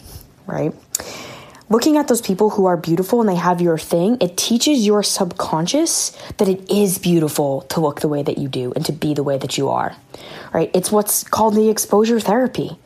right? 0.46 0.74
Looking 1.68 1.96
at 1.96 2.08
those 2.08 2.20
people 2.20 2.50
who 2.50 2.66
are 2.66 2.76
beautiful 2.76 3.20
and 3.20 3.28
they 3.28 3.36
have 3.36 3.62
your 3.62 3.78
thing, 3.78 4.18
it 4.20 4.36
teaches 4.36 4.84
your 4.84 5.02
subconscious 5.02 6.10
that 6.36 6.46
it 6.46 6.70
is 6.70 6.98
beautiful 6.98 7.62
to 7.62 7.80
look 7.80 8.02
the 8.02 8.08
way 8.08 8.22
that 8.22 8.36
you 8.36 8.46
do 8.46 8.74
and 8.76 8.84
to 8.84 8.92
be 8.92 9.14
the 9.14 9.22
way 9.22 9.38
that 9.38 9.56
you 9.56 9.70
are, 9.70 9.96
right? 10.52 10.70
It's 10.74 10.92
what's 10.92 11.24
called 11.24 11.54
the 11.54 11.70
exposure 11.70 12.20
therapy. 12.20 12.76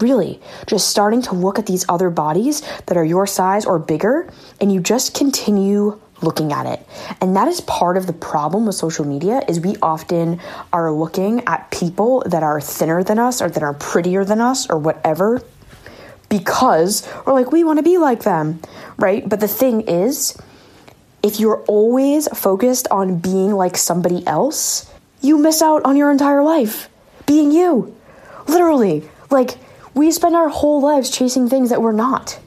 Really, 0.00 0.40
just 0.66 0.88
starting 0.88 1.22
to 1.22 1.34
look 1.34 1.58
at 1.58 1.66
these 1.66 1.86
other 1.88 2.10
bodies 2.10 2.60
that 2.86 2.96
are 2.96 3.04
your 3.04 3.26
size 3.26 3.64
or 3.64 3.78
bigger, 3.78 4.28
and 4.60 4.70
you 4.70 4.80
just 4.80 5.14
continue 5.14 6.00
looking 6.24 6.52
at 6.52 6.66
it. 6.66 6.86
And 7.20 7.36
that 7.36 7.48
is 7.48 7.60
part 7.60 7.96
of 7.96 8.06
the 8.06 8.12
problem 8.12 8.66
with 8.66 8.74
social 8.74 9.04
media 9.04 9.42
is 9.48 9.60
we 9.60 9.76
often 9.82 10.40
are 10.72 10.90
looking 10.92 11.46
at 11.46 11.70
people 11.70 12.22
that 12.26 12.42
are 12.42 12.60
thinner 12.60 13.04
than 13.04 13.18
us 13.18 13.40
or 13.40 13.48
that 13.50 13.62
are 13.62 13.74
prettier 13.74 14.24
than 14.24 14.40
us 14.40 14.68
or 14.68 14.78
whatever 14.78 15.42
because 16.28 17.08
we're 17.24 17.32
like 17.32 17.52
we 17.52 17.62
want 17.62 17.78
to 17.78 17.82
be 17.82 17.98
like 17.98 18.22
them, 18.22 18.60
right? 18.96 19.28
But 19.28 19.40
the 19.40 19.48
thing 19.48 19.82
is 19.82 20.36
if 21.22 21.38
you're 21.38 21.62
always 21.68 22.28
focused 22.28 22.88
on 22.90 23.18
being 23.18 23.52
like 23.52 23.76
somebody 23.76 24.26
else, 24.26 24.90
you 25.20 25.38
miss 25.38 25.62
out 25.62 25.84
on 25.84 25.96
your 25.96 26.10
entire 26.10 26.42
life 26.42 26.88
being 27.26 27.52
you. 27.52 27.94
Literally. 28.46 29.08
Like 29.30 29.58
we 29.94 30.10
spend 30.10 30.36
our 30.36 30.48
whole 30.48 30.82
lives 30.82 31.10
chasing 31.10 31.48
things 31.48 31.70
that 31.70 31.80
we're 31.80 31.92
not. 31.92 32.38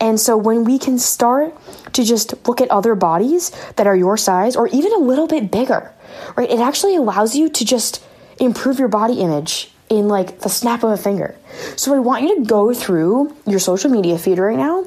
And 0.00 0.18
so 0.20 0.36
when 0.36 0.64
we 0.64 0.78
can 0.78 0.98
start 0.98 1.54
to 1.92 2.04
just 2.04 2.34
look 2.46 2.60
at 2.60 2.70
other 2.70 2.94
bodies 2.94 3.50
that 3.76 3.86
are 3.86 3.96
your 3.96 4.16
size 4.16 4.56
or 4.56 4.68
even 4.68 4.92
a 4.92 4.98
little 4.98 5.26
bit 5.26 5.50
bigger, 5.50 5.92
right? 6.36 6.50
It 6.50 6.60
actually 6.60 6.96
allows 6.96 7.34
you 7.36 7.48
to 7.48 7.64
just 7.64 8.04
improve 8.38 8.78
your 8.78 8.88
body 8.88 9.20
image 9.20 9.70
in 9.88 10.08
like 10.08 10.40
the 10.40 10.48
snap 10.48 10.82
of 10.82 10.90
a 10.90 10.96
finger. 10.96 11.36
So 11.76 11.94
I 11.94 11.98
want 11.98 12.22
you 12.22 12.36
to 12.36 12.44
go 12.44 12.72
through 12.74 13.34
your 13.46 13.58
social 13.58 13.90
media 13.90 14.18
feed 14.18 14.38
right 14.38 14.56
now 14.56 14.86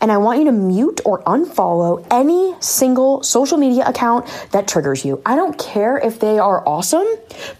and 0.00 0.12
I 0.12 0.18
want 0.18 0.38
you 0.38 0.44
to 0.46 0.52
mute 0.52 1.00
or 1.04 1.22
unfollow 1.22 2.06
any 2.10 2.54
single 2.60 3.22
social 3.22 3.58
media 3.58 3.86
account 3.86 4.26
that 4.52 4.68
triggers 4.68 5.04
you. 5.04 5.22
I 5.24 5.36
don't 5.36 5.58
care 5.58 5.98
if 5.98 6.20
they 6.20 6.38
are 6.38 6.66
awesome, 6.68 7.06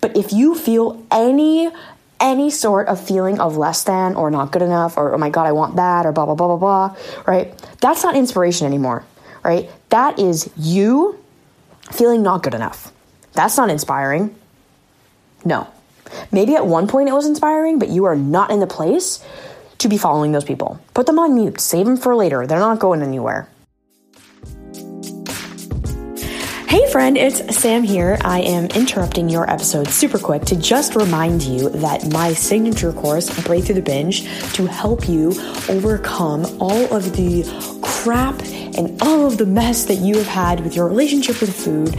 but 0.01 0.17
if 0.17 0.33
you 0.33 0.55
feel 0.55 1.03
any 1.11 1.71
any 2.21 2.51
sort 2.51 2.89
of 2.89 3.05
feeling 3.05 3.41
of 3.41 3.57
less 3.57 3.85
than 3.85 4.15
or 4.15 4.31
not 4.31 4.53
good 4.53 4.63
enough 4.63 4.97
or 4.97 5.15
oh 5.15 5.19
my 5.19 5.31
god, 5.31 5.47
I 5.47 5.53
want 5.53 5.77
that 5.77 6.07
or 6.07 6.13
blah 6.13 6.27
blah 6.27 6.35
blah 6.35 6.57
blah 6.57 6.57
blah, 6.57 6.97
right? 7.27 7.55
That's 7.81 8.03
not 8.03 8.17
inspiration 8.17 8.67
anymore, 8.67 9.05
right? 9.43 9.71
That 9.91 10.19
is 10.19 10.51
you 10.57 11.19
feeling 11.93 12.23
not 12.23 12.43
good 12.43 12.55
enough. 12.55 12.93
That's 13.33 13.57
not 13.57 13.71
inspiring. 13.71 14.35
No. 15.45 15.69
Maybe 16.33 16.55
at 16.55 16.67
one 16.67 16.87
point 16.89 17.09
it 17.09 17.13
was 17.13 17.27
inspiring, 17.27 17.79
but 17.79 17.89
you 17.89 18.05
are 18.05 18.17
not 18.17 18.51
in 18.51 18.61
the 18.61 18.67
place 18.67 19.25
to 19.79 19.89
be 19.89 19.99
following 19.99 20.33
those 20.33 20.45
people. 20.45 20.81
Put 20.95 21.07
them 21.07 21.19
on 21.19 21.35
mute, 21.35 21.61
save 21.61 21.87
them 21.87 21.97
for 21.97 22.17
later. 22.17 22.47
They're 22.47 22.59
not 22.59 22.79
going 22.79 23.03
anywhere. 23.03 23.49
Friend, 26.97 27.19
it's 27.19 27.55
Sam 27.55 27.83
here. 27.83 28.17
I 28.25 28.41
am 28.41 28.69
interrupting 28.69 29.29
your 29.29 29.51
episode 29.51 29.89
super 29.89 30.19
quick 30.19 30.47
to 30.47 30.57
just 30.57 30.97
remind 30.97 31.43
you 31.43 31.69
that 31.69 32.11
my 32.11 32.33
signature 32.33 32.91
course, 32.91 33.29
Break 33.45 33.65
Through 33.67 33.75
the 33.75 33.83
Binge, 33.83 34.23
to 34.55 34.65
help 34.65 35.07
you 35.07 35.35
overcome 35.69 36.47
all 36.59 36.97
of 36.97 37.15
the 37.15 37.45
crap 37.83 38.41
and 38.79 38.97
all 39.03 39.27
of 39.27 39.37
the 39.37 39.45
mess 39.45 39.85
that 39.85 39.97
you 39.97 40.17
have 40.17 40.27
had 40.27 40.61
with 40.61 40.75
your 40.75 40.89
relationship 40.89 41.39
with 41.43 41.55
food 41.55 41.95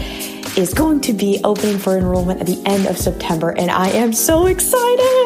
is 0.57 0.73
going 0.73 1.01
to 1.01 1.13
be 1.13 1.39
opening 1.43 1.77
for 1.77 1.95
enrollment 1.95 2.41
at 2.41 2.47
the 2.47 2.59
end 2.65 2.87
of 2.87 2.97
September, 2.97 3.51
and 3.51 3.69
I 3.69 3.89
am 3.89 4.13
so 4.13 4.47
excited. 4.47 5.16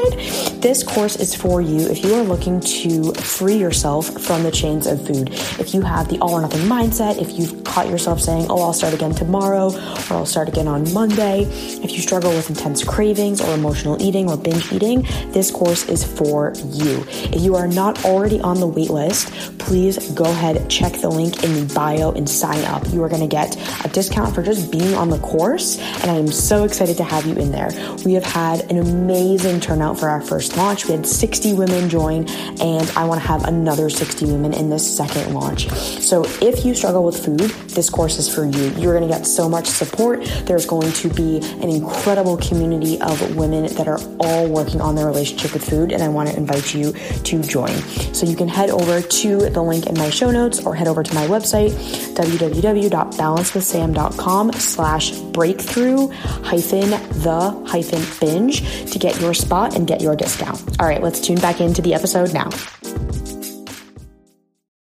This 0.62 0.84
course 0.84 1.16
is 1.16 1.34
for 1.36 1.62
you 1.62 1.88
if 1.90 2.04
you 2.04 2.14
are 2.16 2.24
looking 2.24 2.60
to 2.60 3.14
free 3.14 3.58
yourself 3.58 4.08
from 4.22 4.44
the 4.44 4.52
chains 4.52 4.88
of 4.88 5.06
food. 5.06 5.30
If 5.60 5.74
you 5.74 5.82
have 5.82 6.08
the 6.08 6.20
all 6.20 6.34
or 6.34 6.42
nothing 6.42 6.62
mindset, 6.62 7.20
if 7.22 7.38
you've 7.38 7.64
caught 7.64 7.88
yourself 7.88 8.22
saying, 8.22 8.48
Oh, 8.50 8.62
I'll 8.62 8.74
start 8.74 8.94
again 8.94 9.14
tomorrow, 9.14 9.72
or 9.72 10.18
I'll 10.18 10.26
start 10.26 10.48
again 10.48 10.68
on 10.68 10.92
Monday, 10.94 11.44
if 11.84 11.92
you 11.92 12.00
struggle 12.00 12.32
with 12.32 12.50
intense 12.50 12.84
cravings 12.84 13.42
or 13.42 13.54
emotional 13.54 14.02
eating 14.02 14.30
or 14.30 14.38
binge 14.38 14.72
eating, 14.72 15.02
this 15.32 15.52
course 15.52 15.88
is 15.88 16.04
for 16.04 16.54
you. 16.64 17.04
If 17.08 17.42
you 17.42 17.56
are 17.56 17.68
not 17.68 18.06
already 18.06 18.40
on 18.42 18.60
the 18.60 18.68
wait 18.68 18.90
list, 18.90 19.32
please 19.58 20.12
go 20.12 20.26
ahead, 20.26 20.70
check 20.70 20.94
the 20.94 21.10
link 21.10 21.44
in 21.44 21.54
the 21.54 21.74
bio, 21.74 22.12
and 22.12 22.30
sign 22.30 22.64
up. 22.66 22.88
You 22.92 23.04
are 23.04 23.10
going 23.10 23.22
to 23.22 23.28
get 23.28 23.56
a 23.86 23.90
discount 23.90 24.36
for 24.36 24.44
just 24.44 24.72
being 24.72 24.96
on 24.96 25.10
the 25.10 25.20
course, 25.20 25.80
and 26.02 26.12
I 26.12 26.16
am 26.16 26.28
so 26.28 26.64
excited 26.64 26.98
to 26.98 27.04
have 27.04 27.26
you 27.26 27.36
in 27.36 27.52
there. 27.52 27.70
We 28.06 28.14
have 28.14 28.26
had 28.26 28.70
an 28.72 28.78
amazing 28.78 29.60
turnout 29.60 29.91
for 29.96 30.10
our 30.10 30.22
first 30.22 30.58
launch. 30.58 30.86
We 30.86 30.96
had 30.96 31.06
60 31.06 31.54
women 31.54 31.88
join, 31.90 32.28
and 32.62 32.90
I 32.92 33.06
want 33.06 33.22
to 33.22 33.28
have 33.28 33.44
another 33.46 33.90
60 33.90 34.26
women 34.26 34.54
in 34.54 34.70
this 34.70 34.96
second 34.96 35.34
launch. 35.34 35.70
So 35.70 36.24
if 36.42 36.64
you 36.66 36.76
struggle 36.76 37.04
with 37.04 37.24
food, 37.24 37.52
this 37.70 37.90
course 37.90 38.20
is 38.20 38.28
for 38.34 38.46
you. 38.46 38.70
You're 38.78 38.98
going 38.98 39.10
to 39.10 39.14
get 39.14 39.26
so 39.26 39.50
much 39.50 39.68
support. 39.68 40.24
There's 40.46 40.66
going 40.66 40.94
to 40.94 41.10
be 41.10 41.40
an 41.62 41.70
incredible 41.70 42.38
community 42.38 43.00
of 43.02 43.36
women 43.36 43.66
that 43.76 43.88
are 43.88 44.00
all 44.20 44.48
working 44.48 44.82
on 44.82 44.96
their 44.96 45.06
relationship 45.06 45.54
with 45.54 45.64
food, 45.68 45.92
and 45.92 46.02
I 46.04 46.08
want 46.08 46.30
to 46.30 46.36
invite 46.36 46.74
you 46.74 46.94
to 46.94 47.42
join. 47.42 47.76
So 48.14 48.26
you 48.26 48.36
can 48.36 48.48
head 48.48 48.70
over 48.70 49.02
to 49.02 49.50
the 49.50 49.62
link 49.62 49.88
in 49.88 49.98
my 49.98 50.10
show 50.10 50.32
notes 50.32 50.66
or 50.66 50.74
head 50.76 50.88
over 50.88 51.04
to 51.04 51.14
my 51.14 51.28
website, 51.28 51.72
www.balancewithsam.com 52.16 54.52
slash 54.54 55.12
breakthrough 55.12 56.08
hyphen 56.44 56.90
the 56.90 57.64
hyphen 57.66 58.02
binge 58.20 58.92
to 58.92 59.00
get 59.00 59.20
your 59.20 59.34
spot 59.34 59.76
and 59.82 59.88
get 59.88 60.00
your 60.00 60.16
discount. 60.16 60.62
All 60.80 60.88
right, 60.88 61.02
let's 61.02 61.20
tune 61.20 61.40
back 61.40 61.60
into 61.60 61.82
the 61.82 61.96
episode 61.96 62.34
now. 62.34 62.50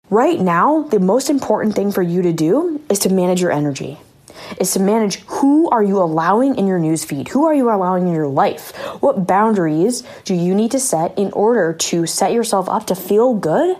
Right 0.08 0.40
now, 0.40 0.84
the 0.84 0.98
most 0.98 1.28
important 1.28 1.74
thing 1.74 1.92
for 1.92 2.00
you 2.00 2.22
to 2.22 2.32
do 2.32 2.80
is 2.88 3.00
to 3.00 3.10
manage 3.10 3.42
your 3.42 3.52
energy. 3.52 3.98
Is 4.58 4.72
to 4.72 4.80
manage 4.80 5.16
who 5.26 5.68
are 5.68 5.82
you 5.82 5.98
allowing 5.98 6.56
in 6.56 6.66
your 6.66 6.80
newsfeed? 6.80 7.28
Who 7.28 7.44
are 7.44 7.54
you 7.54 7.70
allowing 7.70 8.08
in 8.08 8.14
your 8.14 8.28
life? 8.28 8.74
What 9.02 9.26
boundaries 9.26 10.02
do 10.24 10.34
you 10.34 10.54
need 10.54 10.70
to 10.70 10.80
set 10.80 11.18
in 11.18 11.30
order 11.32 11.74
to 11.74 12.06
set 12.06 12.32
yourself 12.32 12.66
up 12.70 12.86
to 12.86 12.94
feel 12.94 13.34
good 13.34 13.76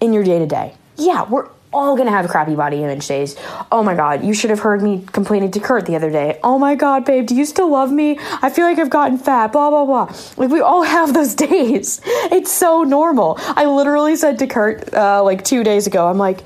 in 0.00 0.14
your 0.14 0.24
day 0.24 0.38
to 0.38 0.46
day? 0.46 0.74
Yeah, 0.96 1.28
we're 1.28 1.50
all 1.72 1.96
gonna 1.96 2.10
have 2.10 2.28
crappy 2.28 2.54
body 2.54 2.82
image 2.82 3.06
days. 3.06 3.36
Oh 3.70 3.82
my 3.82 3.94
god, 3.94 4.24
you 4.24 4.34
should 4.34 4.50
have 4.50 4.60
heard 4.60 4.82
me 4.82 5.04
complaining 5.12 5.50
to 5.52 5.60
Kurt 5.60 5.86
the 5.86 5.96
other 5.96 6.10
day. 6.10 6.38
Oh 6.42 6.58
my 6.58 6.74
god, 6.74 7.04
babe, 7.04 7.26
do 7.26 7.34
you 7.34 7.44
still 7.44 7.70
love 7.70 7.92
me? 7.92 8.18
I 8.42 8.50
feel 8.50 8.64
like 8.64 8.78
I've 8.78 8.90
gotten 8.90 9.18
fat, 9.18 9.52
blah, 9.52 9.70
blah, 9.70 9.84
blah. 9.84 10.14
Like, 10.36 10.50
we 10.50 10.60
all 10.60 10.82
have 10.96 11.14
those 11.14 11.34
days. 11.34 12.00
It's 12.04 12.52
so 12.52 12.82
normal. 12.82 13.38
I 13.40 13.66
literally 13.66 14.16
said 14.16 14.38
to 14.40 14.46
Kurt, 14.46 14.92
uh, 14.94 15.22
like 15.22 15.44
two 15.44 15.64
days 15.64 15.86
ago, 15.86 16.08
I'm 16.08 16.18
like, 16.18 16.42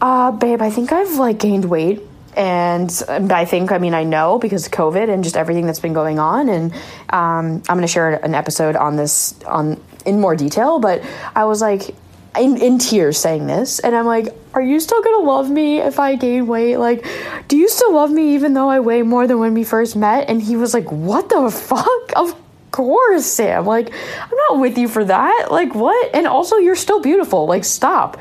uh, 0.00 0.32
babe, 0.32 0.62
I 0.62 0.70
think 0.70 0.92
I've 0.92 1.14
like 1.14 1.38
gained 1.38 1.64
weight. 1.64 2.02
And 2.36 2.90
I 3.08 3.44
think, 3.44 3.72
I 3.72 3.78
mean, 3.78 3.92
I 3.92 4.04
know 4.04 4.38
because 4.38 4.68
COVID 4.68 5.12
and 5.12 5.24
just 5.24 5.36
everything 5.36 5.66
that's 5.66 5.80
been 5.80 5.92
going 5.92 6.20
on. 6.20 6.48
And 6.48 6.72
um, 7.10 7.62
I'm 7.68 7.76
going 7.76 7.80
to 7.80 7.88
share 7.88 8.24
an 8.24 8.34
episode 8.34 8.76
on 8.76 8.96
this 8.96 9.34
on 9.44 9.82
in 10.06 10.20
more 10.20 10.36
detail. 10.36 10.78
But 10.78 11.02
I 11.34 11.44
was 11.44 11.60
like, 11.60 11.94
in, 12.38 12.60
in 12.60 12.78
tears 12.78 13.18
saying 13.18 13.46
this. 13.46 13.78
And 13.80 13.94
I'm 13.94 14.06
like, 14.06 14.28
Are 14.54 14.62
you 14.62 14.80
still 14.80 15.02
gonna 15.02 15.24
love 15.24 15.50
me 15.50 15.78
if 15.80 15.98
I 15.98 16.16
gain 16.16 16.46
weight? 16.46 16.76
Like, 16.76 17.06
do 17.48 17.56
you 17.56 17.68
still 17.68 17.94
love 17.94 18.10
me 18.10 18.34
even 18.34 18.54
though 18.54 18.68
I 18.68 18.80
weigh 18.80 19.02
more 19.02 19.26
than 19.26 19.38
when 19.38 19.54
we 19.54 19.64
first 19.64 19.96
met? 19.96 20.28
And 20.28 20.42
he 20.42 20.56
was 20.56 20.74
like, 20.74 20.90
What 20.90 21.28
the 21.28 21.50
fuck? 21.50 21.86
Of 22.16 22.34
course, 22.72 23.26
Sam. 23.26 23.66
Like, 23.66 23.92
I'm 23.92 24.36
not 24.48 24.60
with 24.60 24.78
you 24.78 24.88
for 24.88 25.04
that. 25.04 25.48
Like, 25.50 25.74
what? 25.74 26.14
And 26.14 26.26
also, 26.26 26.56
you're 26.56 26.76
still 26.76 27.00
beautiful. 27.00 27.46
Like, 27.46 27.64
stop. 27.64 28.16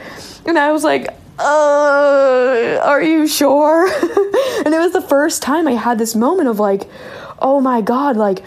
And 0.46 0.58
I 0.58 0.72
was 0.72 0.84
like, 0.84 1.08
uh, 1.38 2.80
are 2.84 3.02
you 3.02 3.28
sure? 3.28 3.88
and 4.66 4.74
it 4.74 4.80
was 4.80 4.94
the 4.94 5.06
first 5.08 5.42
time 5.42 5.68
I 5.68 5.74
had 5.74 6.00
this 6.00 6.16
moment 6.16 6.50
of 6.50 6.60
like, 6.60 6.90
oh 7.40 7.62
my 7.62 7.82
God, 7.82 8.18
like, 8.18 8.44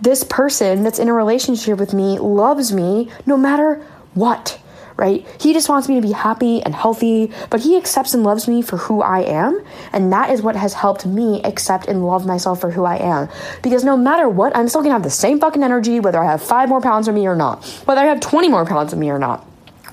this 0.00 0.24
person 0.24 0.82
that's 0.82 0.98
in 0.98 1.08
a 1.08 1.12
relationship 1.12 1.78
with 1.78 1.94
me 1.94 2.18
loves 2.18 2.72
me 2.72 3.10
no 3.24 3.36
matter 3.36 3.76
what 4.14 4.60
right? 4.96 5.26
He 5.40 5.52
just 5.52 5.68
wants 5.68 5.88
me 5.88 5.96
to 5.96 6.00
be 6.00 6.12
happy 6.12 6.62
and 6.62 6.74
healthy, 6.74 7.30
but 7.50 7.60
he 7.60 7.76
accepts 7.76 8.14
and 8.14 8.22
loves 8.22 8.48
me 8.48 8.62
for 8.62 8.78
who 8.78 9.02
I 9.02 9.20
am. 9.20 9.62
And 9.92 10.12
that 10.12 10.30
is 10.30 10.42
what 10.42 10.56
has 10.56 10.74
helped 10.74 11.04
me 11.04 11.42
accept 11.42 11.86
and 11.86 12.06
love 12.06 12.26
myself 12.26 12.60
for 12.60 12.70
who 12.70 12.84
I 12.84 12.96
am. 12.96 13.28
Because 13.62 13.84
no 13.84 13.96
matter 13.96 14.28
what, 14.28 14.56
I'm 14.56 14.68
still 14.68 14.82
gonna 14.82 14.94
have 14.94 15.02
the 15.02 15.10
same 15.10 15.38
fucking 15.38 15.62
energy, 15.62 16.00
whether 16.00 16.18
I 16.18 16.30
have 16.30 16.42
five 16.42 16.68
more 16.68 16.80
pounds 16.80 17.08
of 17.08 17.14
me 17.14 17.26
or 17.26 17.36
not, 17.36 17.64
whether 17.84 18.00
I 18.00 18.04
have 18.04 18.20
20 18.20 18.48
more 18.48 18.64
pounds 18.64 18.92
of 18.92 18.98
me 18.98 19.10
or 19.10 19.18
not. 19.18 19.46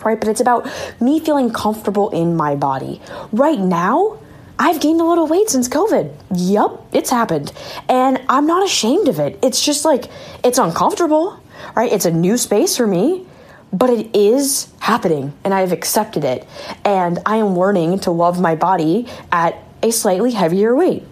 Right, 0.03 0.19
but 0.19 0.27
it's 0.27 0.41
about 0.41 0.69
me 0.99 1.21
feeling 1.21 1.53
comfortable 1.53 2.09
in 2.09 2.35
my 2.35 2.55
body. 2.55 3.01
Right 3.31 3.57
now, 3.57 4.19
I've 4.59 4.81
gained 4.81 4.99
a 4.99 5.05
little 5.05 5.27
weight 5.27 5.49
since 5.49 5.69
COVID. 5.69 6.13
Yup, 6.35 6.85
it's 6.93 7.09
happened. 7.09 7.53
And 7.87 8.21
I'm 8.27 8.45
not 8.45 8.65
ashamed 8.65 9.07
of 9.07 9.19
it. 9.19 9.39
It's 9.41 9.63
just 9.63 9.85
like, 9.85 10.05
it's 10.43 10.57
uncomfortable, 10.57 11.39
right? 11.73 11.91
It's 11.91 12.05
a 12.05 12.11
new 12.11 12.37
space 12.37 12.75
for 12.75 12.85
me 12.85 13.25
but 13.73 13.89
it 13.89 14.15
is 14.15 14.71
happening 14.79 15.33
and 15.43 15.53
I've 15.53 15.71
accepted 15.71 16.23
it. 16.23 16.47
And 16.85 17.19
I 17.25 17.37
am 17.37 17.57
learning 17.57 17.99
to 18.01 18.11
love 18.11 18.39
my 18.39 18.55
body 18.55 19.07
at 19.31 19.57
a 19.81 19.91
slightly 19.91 20.31
heavier 20.31 20.75
weight, 20.75 21.03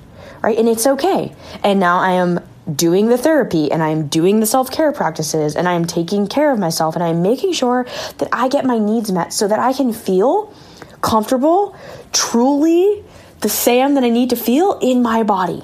right? 0.42 0.58
And 0.58 0.70
it's 0.70 0.86
okay. 0.86 1.34
And 1.64 1.80
now 1.80 2.00
I 2.00 2.12
am 2.12 2.40
doing 2.74 3.08
the 3.08 3.18
therapy 3.18 3.72
and 3.72 3.82
I'm 3.82 4.08
doing 4.08 4.40
the 4.40 4.46
self 4.46 4.72
care 4.72 4.92
practices 4.92 5.56
and 5.56 5.68
I'm 5.68 5.86
taking 5.86 6.28
care 6.28 6.52
of 6.52 6.60
myself 6.60 6.96
and 6.96 7.04
I'm 7.04 7.24
making 7.24 7.54
sure 7.54 7.86
that 8.20 8.30
I 8.32 8.48
get 8.48 8.64
my 8.64 8.78
needs 8.78 9.12
met 9.12 9.34
so 9.34 9.48
that 9.48 9.60
I 9.60 9.74
can 9.74 9.92
feel 9.92 10.54
comfortable, 11.02 11.76
truly 12.14 13.04
the 13.40 13.50
Sam 13.50 13.96
that 13.96 14.04
I 14.04 14.10
need 14.10 14.30
to 14.30 14.36
feel 14.36 14.78
in 14.80 15.02
my 15.02 15.24
body 15.24 15.64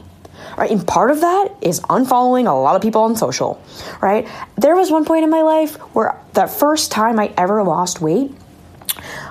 right? 0.58 0.72
And 0.72 0.86
part 0.86 1.12
of 1.12 1.22
that 1.22 1.56
is 1.62 1.80
unfollowing 1.82 2.48
a 2.48 2.52
lot 2.52 2.76
of 2.76 2.82
people 2.82 3.04
on 3.04 3.16
social, 3.16 3.62
right? 4.02 4.28
There 4.58 4.76
was 4.76 4.92
one 4.92 5.06
point 5.06 5.24
in 5.24 5.30
my 5.30 5.42
life 5.42 5.76
where 5.96 6.20
that 6.34 6.50
first 6.50 6.92
time 6.92 7.20
I 7.20 7.32
ever 7.38 7.64
lost 7.64 8.02
weight, 8.02 8.32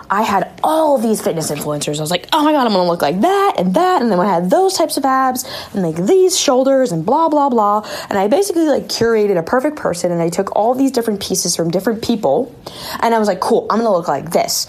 I 0.08 0.22
had 0.22 0.60
all 0.62 0.98
these 0.98 1.20
fitness 1.20 1.50
influencers. 1.50 1.98
I 1.98 2.00
was 2.00 2.12
like, 2.12 2.28
oh 2.32 2.44
my 2.44 2.52
god, 2.52 2.66
I'm 2.66 2.72
gonna 2.72 2.88
look 2.88 3.02
like 3.02 3.20
that 3.22 3.54
and 3.58 3.74
that, 3.74 4.02
and 4.02 4.10
then 4.10 4.20
I 4.20 4.32
had 4.32 4.48
those 4.48 4.74
types 4.74 4.96
of 4.96 5.04
abs 5.04 5.44
and 5.74 5.82
like 5.82 5.96
these 6.06 6.38
shoulders 6.38 6.92
and 6.92 7.04
blah 7.04 7.28
blah 7.28 7.48
blah. 7.48 7.84
And 8.08 8.16
I 8.16 8.28
basically 8.28 8.68
like 8.68 8.84
curated 8.84 9.36
a 9.36 9.42
perfect 9.42 9.76
person, 9.76 10.12
and 10.12 10.22
I 10.22 10.28
took 10.28 10.54
all 10.54 10.74
these 10.74 10.92
different 10.92 11.20
pieces 11.20 11.56
from 11.56 11.72
different 11.72 12.04
people, 12.04 12.54
and 13.00 13.14
I 13.14 13.18
was 13.18 13.26
like, 13.26 13.40
cool, 13.40 13.66
I'm 13.68 13.78
gonna 13.78 13.90
look 13.90 14.06
like 14.06 14.30
this. 14.30 14.68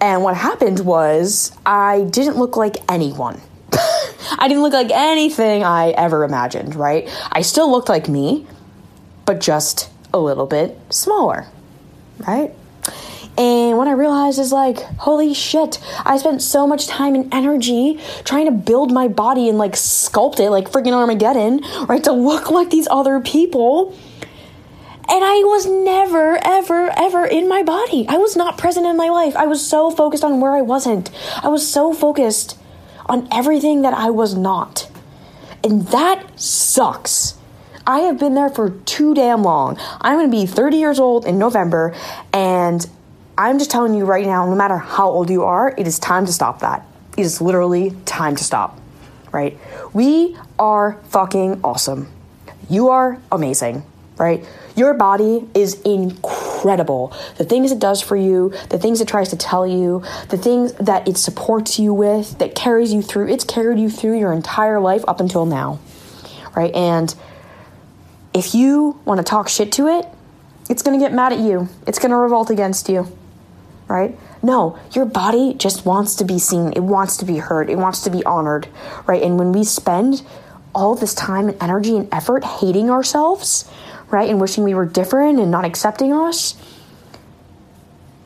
And 0.00 0.22
what 0.22 0.36
happened 0.36 0.78
was 0.80 1.50
I 1.66 2.04
didn't 2.04 2.36
look 2.36 2.56
like 2.56 2.76
anyone. 2.88 3.40
I 4.38 4.48
didn't 4.48 4.62
look 4.62 4.72
like 4.72 4.90
anything 4.90 5.64
I 5.64 5.90
ever 5.90 6.24
imagined, 6.24 6.74
right? 6.76 7.08
I 7.32 7.42
still 7.42 7.70
looked 7.70 7.88
like 7.88 8.08
me, 8.08 8.46
but 9.26 9.40
just 9.40 9.90
a 10.14 10.18
little 10.18 10.46
bit 10.46 10.78
smaller, 10.90 11.46
right? 12.26 12.52
And 13.36 13.78
what 13.78 13.86
I 13.86 13.92
realized 13.92 14.40
is 14.40 14.50
like, 14.50 14.80
holy 14.98 15.32
shit, 15.32 15.78
I 16.04 16.18
spent 16.18 16.42
so 16.42 16.66
much 16.66 16.88
time 16.88 17.14
and 17.14 17.32
energy 17.32 18.00
trying 18.24 18.46
to 18.46 18.50
build 18.50 18.90
my 18.90 19.06
body 19.06 19.48
and 19.48 19.58
like 19.58 19.74
sculpt 19.74 20.40
it 20.40 20.50
like 20.50 20.68
freaking 20.70 20.92
Armageddon, 20.92 21.60
right? 21.86 22.02
To 22.02 22.12
look 22.12 22.50
like 22.50 22.70
these 22.70 22.88
other 22.90 23.20
people. 23.20 23.96
And 25.10 25.24
I 25.24 25.42
was 25.44 25.66
never, 25.66 26.38
ever, 26.44 26.90
ever 26.98 27.24
in 27.24 27.48
my 27.48 27.62
body. 27.62 28.06
I 28.08 28.18
was 28.18 28.36
not 28.36 28.58
present 28.58 28.86
in 28.86 28.96
my 28.96 29.08
life. 29.08 29.36
I 29.36 29.46
was 29.46 29.64
so 29.64 29.90
focused 29.90 30.24
on 30.24 30.40
where 30.40 30.54
I 30.54 30.60
wasn't. 30.60 31.10
I 31.40 31.48
was 31.48 31.66
so 31.66 31.92
focused 31.94 32.57
on 33.08 33.28
everything 33.32 33.82
that 33.82 33.94
I 33.94 34.10
was 34.10 34.34
not. 34.34 34.90
And 35.64 35.86
that 35.88 36.38
sucks. 36.38 37.34
I 37.86 38.00
have 38.00 38.18
been 38.18 38.34
there 38.34 38.50
for 38.50 38.70
too 38.70 39.14
damn 39.14 39.42
long. 39.42 39.78
I'm 40.00 40.18
going 40.18 40.30
to 40.30 40.36
be 40.36 40.46
30 40.46 40.76
years 40.76 41.00
old 41.00 41.24
in 41.24 41.38
November, 41.38 41.94
and 42.32 42.86
I'm 43.38 43.58
just 43.58 43.70
telling 43.70 43.94
you 43.94 44.04
right 44.04 44.26
now 44.26 44.46
no 44.46 44.54
matter 44.54 44.76
how 44.76 45.08
old 45.08 45.30
you 45.30 45.44
are, 45.44 45.74
it 45.78 45.86
is 45.86 45.98
time 45.98 46.26
to 46.26 46.32
stop 46.32 46.60
that. 46.60 46.86
It 47.16 47.22
is 47.22 47.40
literally 47.40 47.96
time 48.04 48.36
to 48.36 48.44
stop, 48.44 48.78
right? 49.32 49.58
We 49.94 50.36
are 50.58 51.00
fucking 51.08 51.60
awesome. 51.64 52.08
You 52.68 52.90
are 52.90 53.20
amazing, 53.32 53.84
right? 54.18 54.44
Your 54.76 54.94
body 54.94 55.48
is 55.54 55.80
incredible. 55.82 57.12
The 57.36 57.44
things 57.44 57.72
it 57.72 57.78
does 57.78 58.00
for 58.00 58.16
you, 58.16 58.52
the 58.70 58.78
things 58.78 59.00
it 59.00 59.08
tries 59.08 59.30
to 59.30 59.36
tell 59.36 59.66
you, 59.66 60.04
the 60.28 60.38
things 60.38 60.72
that 60.74 61.08
it 61.08 61.16
supports 61.16 61.78
you 61.78 61.94
with, 61.94 62.38
that 62.38 62.54
carries 62.54 62.92
you 62.92 63.02
through, 63.02 63.28
it's 63.28 63.44
carried 63.44 63.78
you 63.78 63.90
through 63.90 64.18
your 64.18 64.32
entire 64.32 64.80
life 64.80 65.04
up 65.08 65.20
until 65.20 65.46
now, 65.46 65.80
right? 66.54 66.74
And 66.74 67.14
if 68.34 68.54
you 68.54 69.00
want 69.04 69.18
to 69.18 69.24
talk 69.24 69.48
shit 69.48 69.72
to 69.72 69.88
it, 69.88 70.06
it's 70.68 70.82
going 70.82 70.98
to 70.98 71.04
get 71.04 71.14
mad 71.14 71.32
at 71.32 71.38
you. 71.38 71.68
It's 71.86 71.98
going 71.98 72.10
to 72.10 72.16
revolt 72.16 72.50
against 72.50 72.88
you, 72.88 73.10
right? 73.88 74.18
No, 74.42 74.78
your 74.92 75.06
body 75.06 75.54
just 75.54 75.84
wants 75.84 76.14
to 76.16 76.24
be 76.24 76.38
seen. 76.38 76.72
It 76.74 76.82
wants 76.82 77.16
to 77.16 77.24
be 77.24 77.38
heard. 77.38 77.70
It 77.70 77.76
wants 77.76 78.02
to 78.02 78.10
be 78.10 78.24
honored, 78.24 78.68
right? 79.06 79.22
And 79.22 79.38
when 79.38 79.52
we 79.52 79.64
spend 79.64 80.22
all 80.74 80.94
this 80.94 81.14
time 81.14 81.48
and 81.48 81.60
energy 81.60 81.96
and 81.96 82.08
effort 82.12 82.44
hating 82.44 82.90
ourselves, 82.90 83.68
right, 84.10 84.28
and 84.28 84.40
wishing 84.40 84.64
we 84.64 84.74
were 84.74 84.86
different 84.86 85.38
and 85.38 85.50
not 85.50 85.64
accepting 85.64 86.12
us, 86.12 86.54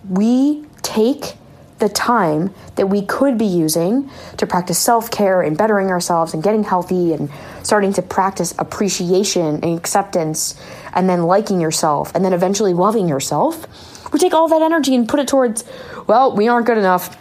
we 0.09 0.65
take 0.83 1.35
the 1.83 1.89
time 1.89 2.55
that 2.77 2.87
we 2.87 3.03
could 3.03 3.37
be 3.37 3.45
using 3.45 4.09
to 4.37 4.47
practice 4.47 4.79
self 4.79 5.11
care 5.11 5.43
and 5.43 5.59
bettering 5.59 5.89
ourselves 5.89 6.33
and 6.33 6.43
getting 6.43 6.63
healthy 6.63 7.13
and 7.13 7.29
starting 7.65 7.93
to 7.93 8.01
practice 8.01 8.55
appreciation 8.59 9.61
and 9.63 9.77
acceptance 9.77 10.55
and 10.95 11.09
then 11.09 11.25
liking 11.25 11.61
yourself 11.61 12.15
and 12.15 12.25
then 12.25 12.33
eventually 12.33 12.73
loving 12.73 13.09
yourself. 13.09 13.67
We 14.13 14.21
take 14.21 14.33
all 14.33 14.47
that 14.49 14.63
energy 14.63 14.95
and 14.95 15.09
put 15.09 15.19
it 15.19 15.27
towards, 15.27 15.65
well, 16.07 16.37
we 16.37 16.47
aren't 16.47 16.67
good 16.67 16.79
enough. 16.79 17.19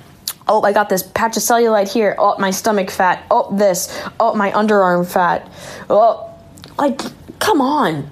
Oh, 0.47 0.61
I 0.61 0.73
got 0.73 0.89
this 0.89 1.01
patch 1.01 1.37
of 1.37 1.43
cellulite 1.43 1.91
here. 1.91 2.15
Oh, 2.19 2.37
my 2.37 2.51
stomach 2.51 2.91
fat. 2.91 3.25
Oh, 3.31 3.55
this. 3.55 3.99
Oh, 4.19 4.35
my 4.35 4.51
underarm 4.51 5.11
fat. 5.11 5.49
Oh, 5.89 6.29
like 6.77 7.01
come 7.41 7.59
on, 7.59 8.09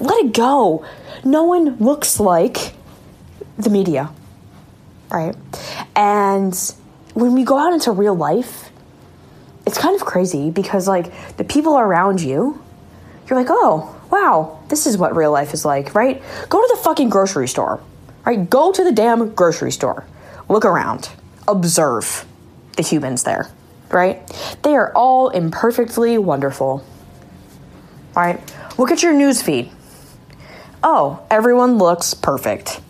let 0.00 0.24
it 0.24 0.32
go. 0.32 0.84
No 1.24 1.44
one 1.44 1.76
looks 1.78 2.20
like 2.20 2.74
the 3.58 3.70
media, 3.70 4.10
right? 5.10 5.34
And 5.96 6.54
when 7.14 7.32
we 7.32 7.42
go 7.42 7.58
out 7.58 7.72
into 7.72 7.90
real 7.90 8.14
life, 8.14 8.70
it's 9.66 9.78
kind 9.78 9.96
of 9.96 10.04
crazy 10.04 10.50
because, 10.50 10.86
like, 10.86 11.36
the 11.38 11.42
people 11.42 11.76
around 11.76 12.20
you, 12.20 12.62
you're 13.28 13.38
like, 13.38 13.48
oh, 13.50 13.98
wow, 14.10 14.60
this 14.68 14.86
is 14.86 14.96
what 14.98 15.16
real 15.16 15.32
life 15.32 15.54
is 15.54 15.64
like, 15.64 15.94
right? 15.94 16.22
Go 16.48 16.60
to 16.60 16.74
the 16.76 16.80
fucking 16.82 17.08
grocery 17.08 17.48
store, 17.48 17.80
right? 18.24 18.48
Go 18.48 18.72
to 18.72 18.84
the 18.84 18.92
damn 18.92 19.34
grocery 19.34 19.72
store. 19.72 20.04
Look 20.48 20.64
around, 20.64 21.10
observe 21.48 22.26
the 22.76 22.82
humans 22.82 23.24
there, 23.24 23.50
right? 23.90 24.22
They 24.62 24.76
are 24.76 24.92
all 24.94 25.30
imperfectly 25.30 26.18
wonderful, 26.18 26.84
right? 28.14 28.38
Look 28.78 28.90
at 28.90 29.02
your 29.02 29.14
news 29.14 29.40
feed. 29.40 29.70
Oh, 30.82 31.24
everyone 31.30 31.78
looks 31.78 32.12
perfect. 32.12 32.80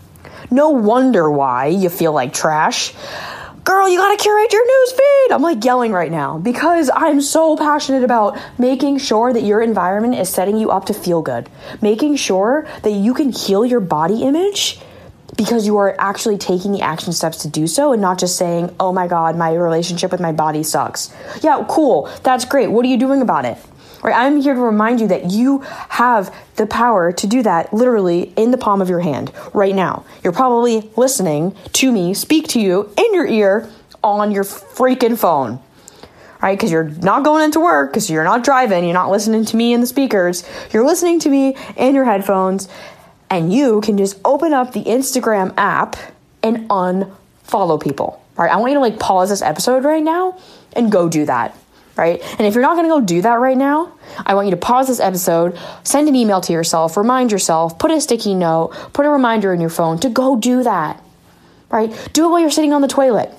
No 0.51 0.71
wonder 0.71 1.31
why 1.31 1.67
you 1.67 1.89
feel 1.89 2.13
like 2.13 2.33
trash. 2.33 2.93
Girl, 3.63 3.89
you 3.89 3.97
gotta 3.97 4.17
curate 4.17 4.53
your 4.53 4.67
news 4.67 4.93
feed. 4.93 5.33
I'm 5.33 5.43
like 5.43 5.65
yelling 5.65 5.93
right 5.93 6.11
now 6.11 6.39
because 6.39 6.91
I'm 6.95 7.21
so 7.21 7.57
passionate 7.57 8.05
about 8.05 8.39
making 8.59 8.99
sure 8.99 9.33
that 9.33 9.43
your 9.43 9.61
environment 9.61 10.15
is 10.15 10.29
setting 10.29 10.57
you 10.57 10.71
up 10.71 10.87
to 10.87 10.95
feel 10.95 11.23
good, 11.23 11.49
making 11.81 12.17
sure 12.17 12.67
that 12.83 12.93
you 12.93 13.15
can 13.15 13.31
heal 13.31 13.65
your 13.65 13.81
body 13.81 14.23
image 14.23 14.81
because 15.37 15.67
you 15.67 15.77
are 15.77 15.95
actually 15.99 16.39
taking 16.39 16.73
the 16.73 16.81
action 16.81 17.13
steps 17.13 17.39
to 17.39 17.49
do 17.49 17.67
so 17.67 17.93
and 17.93 18.03
not 18.03 18.19
just 18.19 18.37
saying, 18.37 18.75
oh 18.81 18.93
my 18.93 19.07
God, 19.07 19.37
my 19.37 19.53
relationship 19.55 20.11
with 20.11 20.21
my 20.21 20.33
body 20.33 20.63
sucks. 20.63 21.15
Yeah, 21.43 21.65
cool. 21.69 22.11
That's 22.23 22.45
great. 22.45 22.69
What 22.69 22.85
are 22.85 22.89
you 22.89 22.99
doing 22.99 23.23
about 23.23 23.45
it? 23.45 23.59
Right? 24.03 24.15
I'm 24.15 24.41
here 24.41 24.55
to 24.55 24.61
remind 24.61 25.01
you 25.01 25.09
that 25.09 25.31
you 25.31 25.61
have 25.89 26.35
the 26.57 26.67
power 26.67 27.13
to 27.13 27.27
do 27.27 27.43
that 27.43 27.73
literally 27.73 28.33
in 28.37 28.51
the 28.51 28.59
palm 28.59 28.81
of 28.81 28.89
your 28.89 29.01
hand 29.01 29.33
right 29.53 29.75
now. 29.75 30.05
You're 30.23 30.33
probably 30.33 30.91
listening 30.97 31.57
to 31.75 31.93
me 31.93 32.15
speak 32.15 32.49
to 32.49 32.61
you 32.61 32.93
in 32.97 33.15
your 33.15 33.27
ear 33.27 33.71
on 34.03 34.31
your 34.31 34.45
freaking 34.45 35.19
phone. 35.19 35.61
Right? 36.43 36.57
Because 36.57 36.71
you're 36.71 36.85
not 36.85 37.25
going 37.25 37.45
into 37.45 37.61
work, 37.61 37.91
because 37.91 38.11
you're 38.11 38.23
not 38.23 38.45
driving, 38.45 38.85
you're 38.85 38.93
not 38.93 39.11
listening 39.11 39.45
to 39.47 39.57
me 39.57 39.73
in 39.73 39.81
the 39.81 39.87
speakers, 39.87 40.45
you're 40.73 40.87
listening 40.87 41.19
to 41.21 41.31
me 41.31 41.57
in 41.77 41.95
your 41.95 42.05
headphones, 42.05 42.69
and 43.31 43.53
you 43.53 43.81
can 43.81 43.97
just 43.99 44.21
open 44.25 44.53
up 44.53 44.73
the 44.73 44.85
Instagram 44.85 45.55
app 45.57 45.97
and 46.43 46.69
unfollow 46.69 47.83
people. 47.83 48.23
Right? 48.37 48.51
I 48.51 48.57
want 48.57 48.73
you 48.73 48.77
to 48.77 48.81
like 48.81 49.01
pause 49.01 49.31
this 49.31 49.43
episode 49.43 49.85
right 49.85 50.03
now 50.03 50.39
and 50.75 50.93
go 50.93 51.09
do 51.09 51.25
that. 51.25 51.57
Right? 51.97 52.21
And 52.39 52.47
if 52.47 52.55
you're 52.55 52.63
not 52.63 52.75
going 52.75 52.85
to 52.85 52.91
go 52.91 53.01
do 53.01 53.23
that 53.23 53.35
right 53.41 53.57
now, 53.57 53.93
I 54.19 54.35
want 54.35 54.49
you 54.49 54.51
to 54.51 54.59
pause 54.59 54.87
this 54.87 55.01
episode, 55.01 55.59
send 55.83 56.09
an 56.09 56.15
email 56.15 56.43
to 56.43 56.53
yourself, 56.53 56.97
remind 56.97 57.33
yourself, 57.33 57.79
put 57.79 57.91
a 57.91 58.01
sticky 58.01 58.35
note, 58.35 58.73
put 58.93 59.07
a 59.07 59.09
reminder 59.09 59.55
in 59.55 59.61
your 59.61 59.71
phone 59.71 59.99
to 60.01 60.11
go 60.11 60.37
do 60.37 60.63
that. 60.63 61.03
Right? 61.71 61.91
Do 62.13 62.27
it 62.27 62.29
while 62.29 62.41
you're 62.41 62.51
sitting 62.51 62.75
on 62.75 62.83
the 62.83 62.89
toilet. 62.89 63.31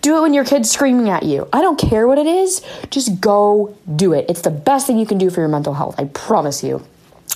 Do 0.00 0.16
it 0.16 0.22
when 0.22 0.34
your 0.34 0.44
kid's 0.44 0.70
screaming 0.70 1.10
at 1.10 1.24
you. 1.24 1.48
I 1.52 1.60
don't 1.60 1.78
care 1.78 2.06
what 2.06 2.18
it 2.18 2.26
is, 2.26 2.62
just 2.90 3.20
go 3.20 3.76
do 3.94 4.12
it. 4.12 4.26
It's 4.28 4.40
the 4.40 4.50
best 4.50 4.86
thing 4.86 4.98
you 4.98 5.06
can 5.06 5.18
do 5.18 5.30
for 5.30 5.40
your 5.40 5.48
mental 5.48 5.74
health. 5.74 5.96
I 5.98 6.04
promise 6.04 6.62
you. 6.64 6.84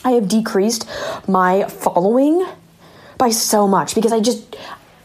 I 0.05 0.13
have 0.13 0.29
decreased 0.29 0.89
my 1.27 1.65
following 1.65 2.47
by 3.19 3.31
so 3.31 3.67
much 3.67 3.95
because 3.95 4.13
I 4.13 4.21
just 4.21 4.57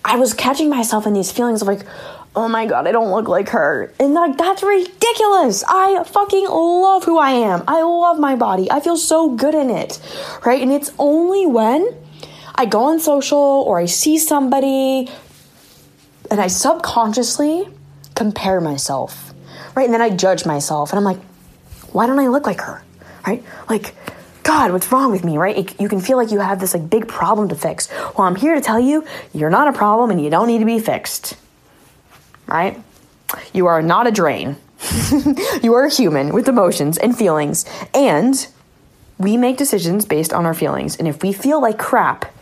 I 0.06 0.18
was 0.18 0.34
catching 0.34 0.70
myself 0.70 1.08
in 1.08 1.14
these 1.14 1.32
feelings 1.32 1.62
of 1.62 1.68
like, 1.68 1.86
oh 2.36 2.48
my 2.48 2.66
god, 2.66 2.88
I 2.88 2.92
don't 2.92 3.12
look 3.12 3.28
like 3.28 3.50
her. 3.50 3.94
And 4.00 4.14
like 4.14 4.38
that's 4.38 4.64
ridiculous. 4.64 5.64
I 5.68 6.04
fucking 6.06 6.48
love 6.48 7.04
who 7.04 7.18
I 7.18 7.32
am. 7.32 7.64
I 7.68 7.82
love 7.82 8.20
my 8.20 8.36
body. 8.36 8.72
I 8.72 8.80
feel 8.80 8.98
so 8.98 9.36
good 9.36 9.56
in 9.56 9.70
it. 9.70 10.00
Right? 10.46 10.62
And 10.62 10.72
it's 10.72 10.92
only 10.98 11.46
when 11.46 11.96
I 12.56 12.66
go 12.66 12.86
on 12.86 13.00
social 13.00 13.38
or 13.38 13.80
I 13.80 13.86
see 13.86 14.18
somebody 14.18 15.10
and 16.30 16.40
I 16.40 16.48
subconsciously 16.48 17.68
compare 18.16 18.62
myself, 18.62 19.34
right? 19.76 19.86
And 19.86 19.94
then 19.94 20.02
I 20.02 20.10
judge 20.10 20.46
myself 20.46 20.92
and 20.92 20.98
I'm 20.98 21.04
like, 21.04 21.22
why 21.92 22.08
don't 22.08 22.20
I 22.20 22.28
look 22.28 22.46
like 22.46 22.62
her, 22.62 22.84
right? 23.28 23.44
Like, 23.70 23.96
God, 24.44 24.72
what's 24.72 24.92
wrong 24.92 25.12
with 25.12 25.24
me, 25.24 25.38
right? 25.38 25.80
You 25.80 25.88
can 25.88 26.02
feel 26.02 26.18
like 26.18 26.32
you 26.32 26.40
have 26.40 26.60
this 26.60 26.74
like 26.74 26.90
big 26.90 27.08
problem 27.08 27.50
to 27.50 27.56
fix. 27.56 27.90
Well, 28.18 28.28
I'm 28.28 28.36
here 28.36 28.56
to 28.56 28.62
tell 28.62 28.80
you, 28.80 29.06
you're 29.34 29.50
not 29.50 29.68
a 29.68 29.74
problem 29.74 30.12
and 30.12 30.22
you 30.22 30.30
don't 30.30 30.48
need 30.48 30.60
to 30.60 30.66
be 30.66 30.80
fixed, 30.80 31.38
right? 32.54 32.82
You 33.54 33.68
are 33.68 33.82
not 33.82 34.08
a 34.08 34.12
drain. 34.12 34.56
you 35.64 35.74
are 35.74 35.86
a 35.86 35.94
human 35.94 36.34
with 36.34 36.48
emotions 36.48 36.98
and 36.98 37.18
feelings, 37.18 37.66
and 37.94 38.48
we 39.18 39.36
make 39.38 39.58
decisions 39.58 40.06
based 40.06 40.32
on 40.32 40.46
our 40.46 40.54
feelings. 40.54 40.96
And 40.96 41.08
if 41.08 41.22
we 41.22 41.34
feel 41.34 41.62
like 41.62 41.78
crap, 41.78 42.34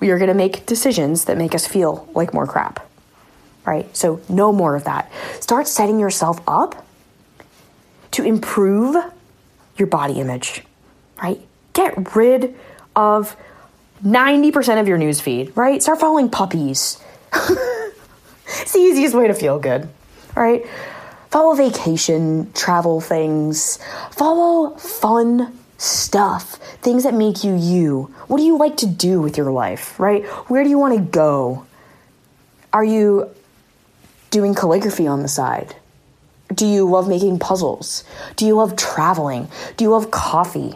we 0.00 0.10
are 0.10 0.18
going 0.18 0.28
to 0.28 0.34
make 0.34 0.66
decisions 0.66 1.26
that 1.26 1.38
make 1.38 1.54
us 1.54 1.66
feel 1.66 2.08
like 2.14 2.34
more 2.34 2.46
crap 2.46 2.86
right? 3.64 3.94
So, 3.96 4.20
no 4.28 4.52
more 4.52 4.74
of 4.74 4.84
that. 4.84 5.10
Start 5.40 5.68
setting 5.68 5.98
yourself 5.98 6.40
up 6.48 6.84
to 8.12 8.24
improve 8.24 8.96
your 9.76 9.86
body 9.86 10.20
image, 10.20 10.64
right? 11.22 11.40
Get 11.72 12.16
rid 12.16 12.56
of 12.96 13.36
90% 14.04 14.80
of 14.80 14.88
your 14.88 14.98
news 14.98 15.20
feed, 15.20 15.52
right? 15.56 15.82
Start 15.82 16.00
following 16.00 16.28
puppies. 16.28 16.98
it's 18.60 18.72
the 18.72 18.80
easiest 18.80 19.14
way 19.14 19.26
to 19.26 19.34
feel 19.34 19.58
good, 19.58 19.88
right? 20.34 20.66
Follow 21.30 21.54
vacation, 21.54 22.52
travel 22.52 23.00
things, 23.00 23.78
follow 24.10 24.76
fun 24.76 25.56
stuff, 25.78 26.56
things 26.82 27.04
that 27.04 27.14
make 27.14 27.44
you 27.44 27.56
you. 27.56 28.14
What 28.26 28.38
do 28.38 28.44
you 28.44 28.58
like 28.58 28.78
to 28.78 28.86
do 28.86 29.20
with 29.20 29.36
your 29.36 29.50
life, 29.50 29.98
right? 29.98 30.24
Where 30.48 30.64
do 30.64 30.70
you 30.70 30.78
want 30.78 30.94
to 30.94 31.00
go? 31.00 31.66
Are 32.72 32.84
you 32.84 33.30
doing 34.30 34.54
calligraphy 34.54 35.06
on 35.06 35.22
the 35.22 35.28
side? 35.28 35.74
Do 36.52 36.66
you 36.66 36.88
love 36.88 37.08
making 37.08 37.38
puzzles? 37.38 38.04
Do 38.36 38.44
you 38.44 38.56
love 38.56 38.76
traveling? 38.76 39.48
Do 39.76 39.84
you 39.84 39.90
love 39.90 40.10
coffee? 40.10 40.74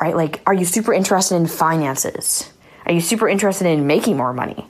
Right? 0.00 0.16
Like, 0.16 0.40
are 0.46 0.54
you 0.54 0.64
super 0.64 0.92
interested 0.94 1.36
in 1.36 1.46
finances? 1.46 2.50
Are 2.86 2.92
you 2.92 3.00
super 3.00 3.28
interested 3.28 3.66
in 3.66 3.86
making 3.86 4.16
more 4.16 4.32
money? 4.32 4.66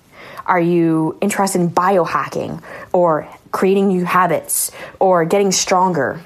Are 0.48 0.58
you 0.60 1.18
interested 1.20 1.60
in 1.60 1.70
biohacking 1.70 2.62
or 2.92 3.28
creating 3.52 3.88
new 3.88 4.06
habits 4.06 4.72
or 4.98 5.26
getting 5.26 5.52
stronger 5.52 6.22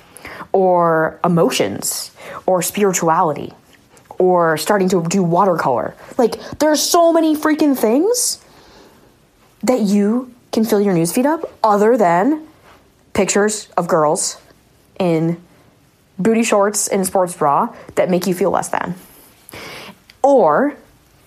or 0.52 1.18
emotions 1.24 2.12
or 2.46 2.62
spirituality 2.62 3.52
or 4.18 4.56
starting 4.56 4.88
to 4.90 5.02
do 5.08 5.24
watercolor? 5.24 5.94
Like, 6.16 6.36
there's 6.60 6.80
so 6.80 7.12
many 7.12 7.34
freaking 7.34 7.76
things 7.76 8.40
that 9.64 9.80
you 9.80 10.32
can 10.52 10.64
fill 10.64 10.80
your 10.80 10.94
newsfeed 10.94 11.26
up 11.26 11.52
other 11.64 11.96
than 11.96 12.46
pictures 13.14 13.68
of 13.76 13.88
girls 13.88 14.40
in 15.00 15.42
booty 16.16 16.44
shorts 16.44 16.86
and 16.86 17.04
sports 17.04 17.36
bra 17.36 17.74
that 17.96 18.08
make 18.08 18.28
you 18.28 18.34
feel 18.34 18.50
less 18.50 18.68
than. 18.68 18.94
Or 20.22 20.76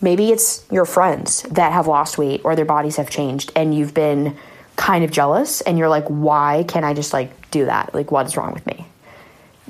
maybe 0.01 0.31
it's 0.31 0.65
your 0.71 0.86
friends 0.86 1.43
that 1.43 1.71
have 1.71 1.88
lost 1.88 2.17
weight 2.17 2.41
or 2.43 2.55
their 2.55 2.65
bodies 2.65 2.97
have 2.97 3.10
changed 3.10 3.51
and 3.55 3.75
you've 3.75 3.93
been 3.93 4.38
kind 4.75 5.03
of 5.03 5.12
jealous 5.12 5.62
and 5.62 5.77
you're 5.77 5.89
like, 5.89 6.05
why 6.05 6.65
can't 6.67 6.86
I 6.86 6.93
just 6.93 7.13
like 7.13 7.49
do 7.51 7.65
that? 7.65 7.93
Like, 7.93 8.12
what's 8.12 8.36
wrong 8.38 8.53
with 8.53 8.65
me? 8.65 8.86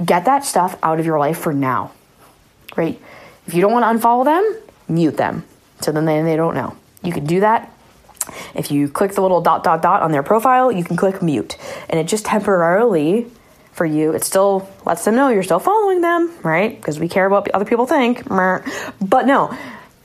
Get 0.03 0.25
that 0.25 0.43
stuff 0.43 0.77
out 0.83 0.99
of 0.99 1.05
your 1.05 1.19
life 1.19 1.38
for 1.38 1.53
now, 1.53 1.91
right? 2.75 2.99
If 3.47 3.53
you 3.53 3.61
don't 3.61 3.71
want 3.71 3.83
to 4.01 4.07
unfollow 4.07 4.25
them, 4.25 4.57
mute 4.88 5.17
them 5.17 5.43
so 5.81 5.91
then 5.91 6.05
they, 6.05 6.21
they 6.21 6.35
don't 6.35 6.55
know. 6.55 6.75
You 7.03 7.13
can 7.13 7.25
do 7.25 7.39
that 7.41 7.71
if 8.53 8.71
you 8.71 8.88
click 8.89 9.13
the 9.13 9.21
little 9.21 9.41
dot 9.41 9.63
dot 9.63 9.81
dot 9.81 10.01
on 10.01 10.11
their 10.11 10.23
profile, 10.23 10.71
you 10.71 10.83
can 10.83 10.97
click 10.97 11.21
mute. 11.21 11.57
And 11.89 11.99
it 11.99 12.07
just 12.07 12.25
temporarily 12.25 13.27
for 13.71 13.85
you, 13.85 14.13
it 14.13 14.23
still 14.23 14.69
lets 14.85 15.03
them 15.05 15.15
know 15.15 15.29
you're 15.29 15.43
still 15.43 15.59
following 15.59 16.01
them, 16.01 16.33
right? 16.43 16.75
Because 16.75 16.99
we 16.99 17.09
care 17.09 17.25
about 17.25 17.43
what 17.43 17.55
other 17.55 17.65
people 17.65 17.85
think. 17.85 18.27
But 18.27 19.25
no, 19.25 19.55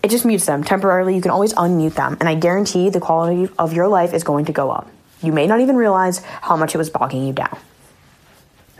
it 0.02 0.10
just 0.10 0.24
mutes 0.24 0.46
them 0.46 0.64
temporarily. 0.64 1.14
You 1.14 1.22
can 1.22 1.30
always 1.30 1.52
unmute 1.54 1.94
them. 1.94 2.16
And 2.20 2.28
I 2.28 2.34
guarantee 2.34 2.90
the 2.90 3.00
quality 3.00 3.52
of 3.58 3.72
your 3.72 3.88
life 3.88 4.14
is 4.14 4.24
going 4.24 4.46
to 4.46 4.52
go 4.52 4.70
up. 4.70 4.88
You 5.22 5.32
may 5.32 5.46
not 5.46 5.60
even 5.60 5.76
realize 5.76 6.18
how 6.40 6.56
much 6.56 6.74
it 6.74 6.78
was 6.78 6.88
bogging 6.88 7.26
you 7.26 7.32
down, 7.32 7.58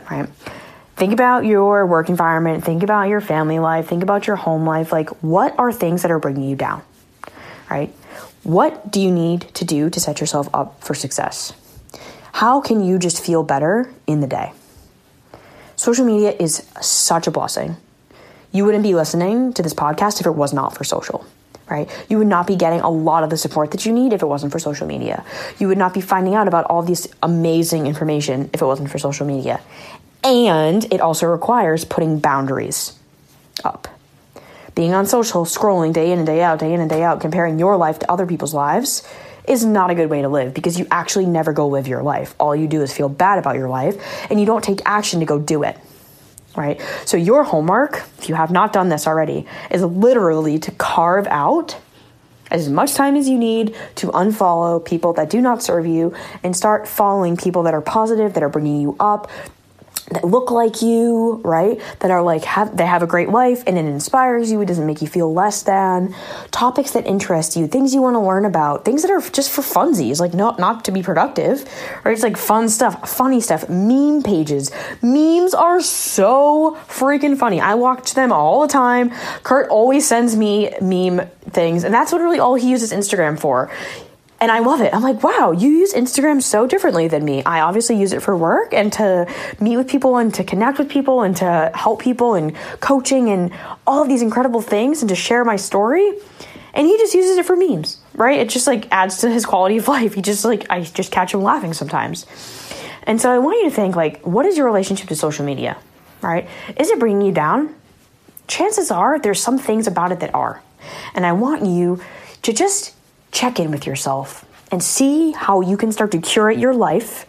right? 0.09 0.27
Think 0.95 1.13
about 1.13 1.45
your 1.45 1.85
work 1.85 2.09
environment, 2.09 2.63
think 2.63 2.83
about 2.83 3.09
your 3.09 3.21
family 3.21 3.59
life, 3.59 3.87
think 3.87 4.03
about 4.03 4.27
your 4.27 4.35
home 4.35 4.65
life. 4.65 4.91
Like, 4.91 5.09
what 5.23 5.57
are 5.57 5.71
things 5.71 6.01
that 6.01 6.11
are 6.11 6.19
bringing 6.19 6.49
you 6.49 6.55
down, 6.55 6.81
right? 7.69 7.93
What 8.43 8.91
do 8.91 8.99
you 8.99 9.11
need 9.11 9.41
to 9.55 9.65
do 9.65 9.89
to 9.89 9.99
set 9.99 10.19
yourself 10.19 10.49
up 10.53 10.83
for 10.83 10.93
success? 10.95 11.53
How 12.33 12.61
can 12.61 12.83
you 12.83 12.97
just 12.97 13.23
feel 13.23 13.43
better 13.43 13.93
in 14.07 14.19
the 14.21 14.27
day? 14.27 14.53
Social 15.75 16.05
media 16.05 16.35
is 16.39 16.67
such 16.81 17.27
a 17.27 17.31
blessing. 17.31 17.77
You 18.51 18.65
wouldn't 18.65 18.83
be 18.83 18.95
listening 18.95 19.53
to 19.53 19.61
this 19.61 19.73
podcast 19.73 20.19
if 20.19 20.25
it 20.25 20.31
was 20.31 20.53
not 20.53 20.75
for 20.75 20.83
social, 20.83 21.25
right? 21.69 21.89
You 22.09 22.17
would 22.17 22.27
not 22.27 22.47
be 22.47 22.55
getting 22.55 22.81
a 22.81 22.89
lot 22.89 23.23
of 23.23 23.29
the 23.29 23.37
support 23.37 23.71
that 23.71 23.85
you 23.85 23.93
need 23.93 24.13
if 24.13 24.21
it 24.21 24.27
wasn't 24.27 24.51
for 24.51 24.59
social 24.59 24.87
media. 24.87 25.23
You 25.57 25.67
would 25.67 25.77
not 25.77 25.93
be 25.93 26.01
finding 26.01 26.35
out 26.35 26.47
about 26.47 26.65
all 26.65 26.83
this 26.83 27.07
amazing 27.23 27.87
information 27.87 28.49
if 28.53 28.61
it 28.61 28.65
wasn't 28.65 28.89
for 28.89 28.97
social 28.97 29.25
media. 29.25 29.61
And 30.23 30.85
it 30.93 31.01
also 31.01 31.27
requires 31.27 31.85
putting 31.85 32.19
boundaries 32.19 32.97
up 33.63 33.87
being 34.75 34.93
on 34.93 35.05
social, 35.05 35.45
scrolling 35.45 35.93
day 35.93 36.11
in 36.11 36.19
and 36.19 36.25
day 36.25 36.41
out, 36.41 36.59
day 36.59 36.73
in 36.73 36.79
and 36.79 36.89
day 36.89 37.03
out, 37.03 37.21
comparing 37.21 37.59
your 37.59 37.77
life 37.77 37.99
to 37.99 38.11
other 38.11 38.25
people's 38.25 38.53
lives 38.53 39.07
is 39.47 39.65
not 39.65 39.89
a 39.89 39.95
good 39.95 40.09
way 40.09 40.21
to 40.21 40.29
live 40.29 40.53
because 40.53 40.79
you 40.79 40.87
actually 40.91 41.25
never 41.25 41.51
go 41.51 41.67
live 41.67 41.87
your 41.87 42.03
life. 42.03 42.35
All 42.39 42.55
you 42.55 42.67
do 42.67 42.81
is 42.81 42.93
feel 42.93 43.09
bad 43.09 43.39
about 43.39 43.55
your 43.55 43.69
life 43.69 43.95
and 44.29 44.39
you 44.39 44.45
don't 44.45 44.63
take 44.63 44.81
action 44.85 45.19
to 45.19 45.25
go 45.25 45.39
do 45.39 45.63
it. 45.63 45.77
Right? 46.55 46.81
So, 47.05 47.15
your 47.15 47.43
homework, 47.43 48.03
if 48.17 48.27
you 48.27 48.35
have 48.35 48.51
not 48.51 48.73
done 48.73 48.89
this 48.89 49.07
already, 49.07 49.47
is 49.69 49.83
literally 49.83 50.59
to 50.59 50.71
carve 50.71 51.27
out 51.27 51.77
as 52.51 52.69
much 52.69 52.93
time 52.93 53.15
as 53.15 53.29
you 53.29 53.37
need 53.37 53.75
to 53.95 54.07
unfollow 54.07 54.83
people 54.83 55.13
that 55.13 55.29
do 55.29 55.41
not 55.41 55.63
serve 55.63 55.85
you 55.85 56.13
and 56.43 56.55
start 56.55 56.87
following 56.87 57.37
people 57.37 57.63
that 57.63 57.73
are 57.73 57.81
positive, 57.81 58.33
that 58.33 58.43
are 58.43 58.49
bringing 58.49 58.81
you 58.81 58.97
up, 58.99 59.31
that 60.11 60.23
look 60.23 60.51
like 60.51 60.81
you, 60.81 61.41
right? 61.43 61.81
That 61.99 62.11
are 62.11 62.21
like 62.21 62.43
have 62.43 62.75
they 62.75 62.85
have 62.85 63.03
a 63.03 63.07
great 63.07 63.29
life 63.29 63.63
and 63.67 63.77
it 63.77 63.85
inspires 63.85 64.51
you, 64.51 64.61
it 64.61 64.65
doesn't 64.65 64.85
make 64.85 65.01
you 65.01 65.07
feel 65.07 65.33
less 65.33 65.63
than. 65.63 66.15
Topics 66.51 66.91
that 66.91 67.05
interest 67.05 67.55
you, 67.55 67.67
things 67.67 67.93
you 67.93 68.01
want 68.01 68.15
to 68.15 68.19
learn 68.19 68.45
about, 68.45 68.85
things 68.85 69.01
that 69.01 69.11
are 69.11 69.21
just 69.21 69.51
for 69.51 69.61
funsies, 69.61 70.19
like 70.19 70.33
not 70.33 70.59
not 70.59 70.85
to 70.85 70.91
be 70.91 71.01
productive, 71.01 71.63
right? 72.03 72.13
It's 72.13 72.23
like 72.23 72.37
fun 72.37 72.69
stuff, 72.69 73.09
funny 73.09 73.41
stuff, 73.41 73.69
meme 73.69 74.23
pages. 74.23 74.71
Memes 75.01 75.53
are 75.53 75.81
so 75.81 76.77
freaking 76.87 77.37
funny. 77.37 77.59
I 77.61 77.75
watch 77.75 78.13
them 78.13 78.31
all 78.31 78.61
the 78.61 78.67
time. 78.67 79.11
Kurt 79.43 79.69
always 79.69 80.07
sends 80.07 80.35
me 80.35 80.73
meme 80.81 81.27
things, 81.49 81.83
and 81.83 81.93
that's 81.93 82.11
what 82.11 82.21
really 82.21 82.39
all 82.39 82.55
he 82.55 82.69
uses 82.69 82.91
Instagram 82.91 83.39
for 83.39 83.71
and 84.41 84.51
I 84.51 84.59
love 84.59 84.81
it. 84.81 84.91
I'm 84.91 85.03
like, 85.03 85.21
wow, 85.21 85.51
you 85.51 85.69
use 85.69 85.93
Instagram 85.93 86.41
so 86.41 86.65
differently 86.65 87.07
than 87.07 87.23
me. 87.23 87.43
I 87.43 87.61
obviously 87.61 87.99
use 87.99 88.11
it 88.11 88.23
for 88.23 88.35
work 88.35 88.73
and 88.73 88.91
to 88.93 89.31
meet 89.59 89.77
with 89.77 89.87
people 89.87 90.17
and 90.17 90.33
to 90.33 90.43
connect 90.43 90.79
with 90.79 90.89
people 90.89 91.21
and 91.21 91.37
to 91.37 91.71
help 91.75 92.01
people 92.01 92.33
and 92.33 92.55
coaching 92.79 93.29
and 93.29 93.53
all 93.85 94.01
of 94.01 94.09
these 94.09 94.23
incredible 94.23 94.59
things 94.59 95.03
and 95.03 95.09
to 95.09 95.15
share 95.15 95.45
my 95.45 95.57
story. 95.57 96.11
And 96.73 96.87
he 96.87 96.97
just 96.97 97.13
uses 97.13 97.37
it 97.37 97.45
for 97.45 97.55
memes, 97.55 98.01
right? 98.15 98.39
It 98.39 98.49
just 98.49 98.65
like 98.65 98.87
adds 98.91 99.17
to 99.19 99.29
his 99.29 99.45
quality 99.45 99.77
of 99.77 99.87
life. 99.95 100.15
He 100.15 100.23
just 100.23 100.43
like, 100.43 100.65
I 100.71 100.81
just 100.81 101.11
catch 101.11 101.35
him 101.35 101.43
laughing 101.43 101.73
sometimes. 101.73 102.25
And 103.03 103.21
so 103.21 103.31
I 103.31 103.37
want 103.37 103.63
you 103.63 103.69
to 103.69 103.75
think 103.75 103.95
like, 103.95 104.25
what 104.25 104.47
is 104.47 104.57
your 104.57 104.65
relationship 104.65 105.07
to 105.09 105.15
social 105.15 105.45
media, 105.45 105.77
right? 106.21 106.49
Is 106.77 106.89
it 106.89 106.97
bringing 106.97 107.21
you 107.21 107.31
down? 107.31 107.75
Chances 108.47 108.89
are 108.89 109.19
there's 109.19 109.41
some 109.41 109.59
things 109.59 109.85
about 109.85 110.11
it 110.11 110.19
that 110.21 110.33
are. 110.33 110.63
And 111.13 111.27
I 111.27 111.33
want 111.33 111.63
you 111.67 112.01
to 112.41 112.53
just 112.53 112.95
check 113.31 113.59
in 113.59 113.71
with 113.71 113.85
yourself 113.85 114.45
and 114.71 114.81
see 114.81 115.31
how 115.31 115.61
you 115.61 115.77
can 115.77 115.91
start 115.91 116.11
to 116.11 116.19
curate 116.21 116.57
your 116.57 116.73
life, 116.73 117.25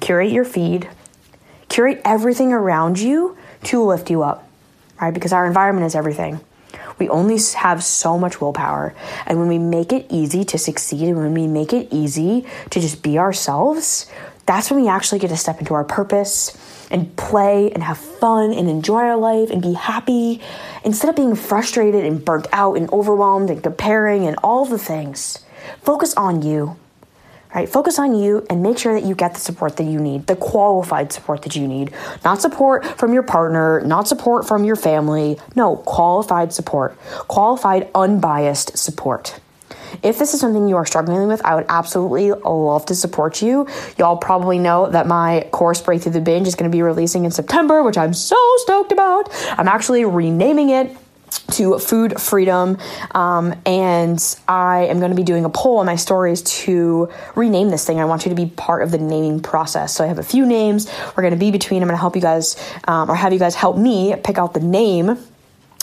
curate 0.00 0.32
your 0.32 0.44
feed, 0.44 0.88
curate 1.68 2.00
everything 2.04 2.52
around 2.52 2.98
you 2.98 3.36
to 3.64 3.82
lift 3.82 4.10
you 4.10 4.22
up, 4.22 4.48
right? 5.00 5.14
Because 5.14 5.32
our 5.32 5.46
environment 5.46 5.86
is 5.86 5.94
everything. 5.94 6.40
We 6.98 7.08
only 7.08 7.38
have 7.56 7.82
so 7.82 8.18
much 8.18 8.40
willpower. 8.40 8.94
And 9.26 9.38
when 9.38 9.48
we 9.48 9.58
make 9.58 9.92
it 9.92 10.06
easy 10.10 10.44
to 10.44 10.58
succeed 10.58 11.08
and 11.08 11.16
when 11.16 11.32
we 11.32 11.46
make 11.46 11.72
it 11.72 11.88
easy 11.90 12.46
to 12.68 12.80
just 12.80 13.02
be 13.02 13.18
ourselves, 13.18 14.10
that's 14.50 14.68
when 14.68 14.82
we 14.82 14.88
actually 14.88 15.20
get 15.20 15.28
to 15.28 15.36
step 15.36 15.60
into 15.60 15.74
our 15.74 15.84
purpose 15.84 16.58
and 16.90 17.14
play 17.16 17.70
and 17.70 17.84
have 17.84 17.96
fun 17.96 18.52
and 18.52 18.68
enjoy 18.68 18.98
our 18.98 19.16
life 19.16 19.48
and 19.48 19.62
be 19.62 19.74
happy 19.74 20.40
instead 20.84 21.08
of 21.08 21.14
being 21.14 21.36
frustrated 21.36 22.04
and 22.04 22.24
burnt 22.24 22.48
out 22.52 22.76
and 22.76 22.92
overwhelmed 22.92 23.48
and 23.48 23.62
comparing 23.62 24.26
and 24.26 24.36
all 24.42 24.64
the 24.64 24.76
things. 24.76 25.38
Focus 25.82 26.14
on 26.14 26.42
you. 26.42 26.76
Right? 27.54 27.68
Focus 27.68 28.00
on 28.00 28.16
you 28.16 28.44
and 28.50 28.60
make 28.60 28.76
sure 28.76 28.92
that 28.92 29.06
you 29.06 29.14
get 29.14 29.34
the 29.34 29.40
support 29.40 29.76
that 29.76 29.84
you 29.84 30.00
need, 30.00 30.26
the 30.26 30.34
qualified 30.34 31.12
support 31.12 31.42
that 31.42 31.54
you 31.54 31.68
need. 31.68 31.92
Not 32.24 32.40
support 32.40 32.84
from 32.98 33.12
your 33.12 33.22
partner, 33.22 33.80
not 33.82 34.08
support 34.08 34.48
from 34.48 34.64
your 34.64 34.76
family. 34.76 35.38
No, 35.54 35.76
qualified 35.76 36.52
support. 36.52 36.98
Qualified, 37.28 37.88
unbiased 37.94 38.76
support. 38.76 39.38
If 40.02 40.18
this 40.18 40.34
is 40.34 40.40
something 40.40 40.68
you 40.68 40.76
are 40.76 40.86
struggling 40.86 41.28
with, 41.28 41.44
I 41.44 41.54
would 41.54 41.66
absolutely 41.68 42.32
love 42.32 42.86
to 42.86 42.94
support 42.94 43.42
you. 43.42 43.66
Y'all 43.98 44.16
probably 44.16 44.58
know 44.58 44.90
that 44.90 45.06
my 45.06 45.48
course 45.52 45.80
Break 45.80 46.02
Through 46.02 46.12
the 46.12 46.20
Binge 46.20 46.46
is 46.46 46.54
going 46.54 46.70
to 46.70 46.74
be 46.74 46.82
releasing 46.82 47.24
in 47.24 47.30
September, 47.30 47.82
which 47.82 47.98
I'm 47.98 48.14
so 48.14 48.36
stoked 48.58 48.92
about. 48.92 49.28
I'm 49.58 49.68
actually 49.68 50.04
renaming 50.04 50.70
it 50.70 50.96
to 51.52 51.78
food 51.78 52.20
freedom. 52.20 52.78
Um, 53.12 53.54
and 53.66 54.36
I 54.48 54.86
am 54.86 54.98
going 54.98 55.10
to 55.10 55.16
be 55.16 55.22
doing 55.22 55.44
a 55.44 55.50
poll 55.50 55.78
on 55.78 55.86
my 55.86 55.96
stories 55.96 56.42
to 56.42 57.08
rename 57.34 57.70
this 57.70 57.86
thing. 57.86 58.00
I 58.00 58.04
want 58.04 58.24
you 58.24 58.30
to 58.30 58.34
be 58.34 58.46
part 58.46 58.82
of 58.82 58.90
the 58.90 58.98
naming 58.98 59.40
process. 59.40 59.94
So 59.94 60.04
I 60.04 60.08
have 60.08 60.18
a 60.18 60.24
few 60.24 60.46
names. 60.46 60.90
We're 61.16 61.22
going 61.22 61.32
to 61.32 61.38
be 61.38 61.50
between. 61.50 61.82
I'm 61.82 61.88
going 61.88 61.96
to 61.96 62.00
help 62.00 62.16
you 62.16 62.22
guys 62.22 62.56
um, 62.86 63.10
or 63.10 63.14
have 63.14 63.32
you 63.32 63.38
guys 63.38 63.54
help 63.54 63.76
me 63.76 64.14
pick 64.22 64.38
out 64.38 64.54
the 64.54 64.60
name 64.60 65.18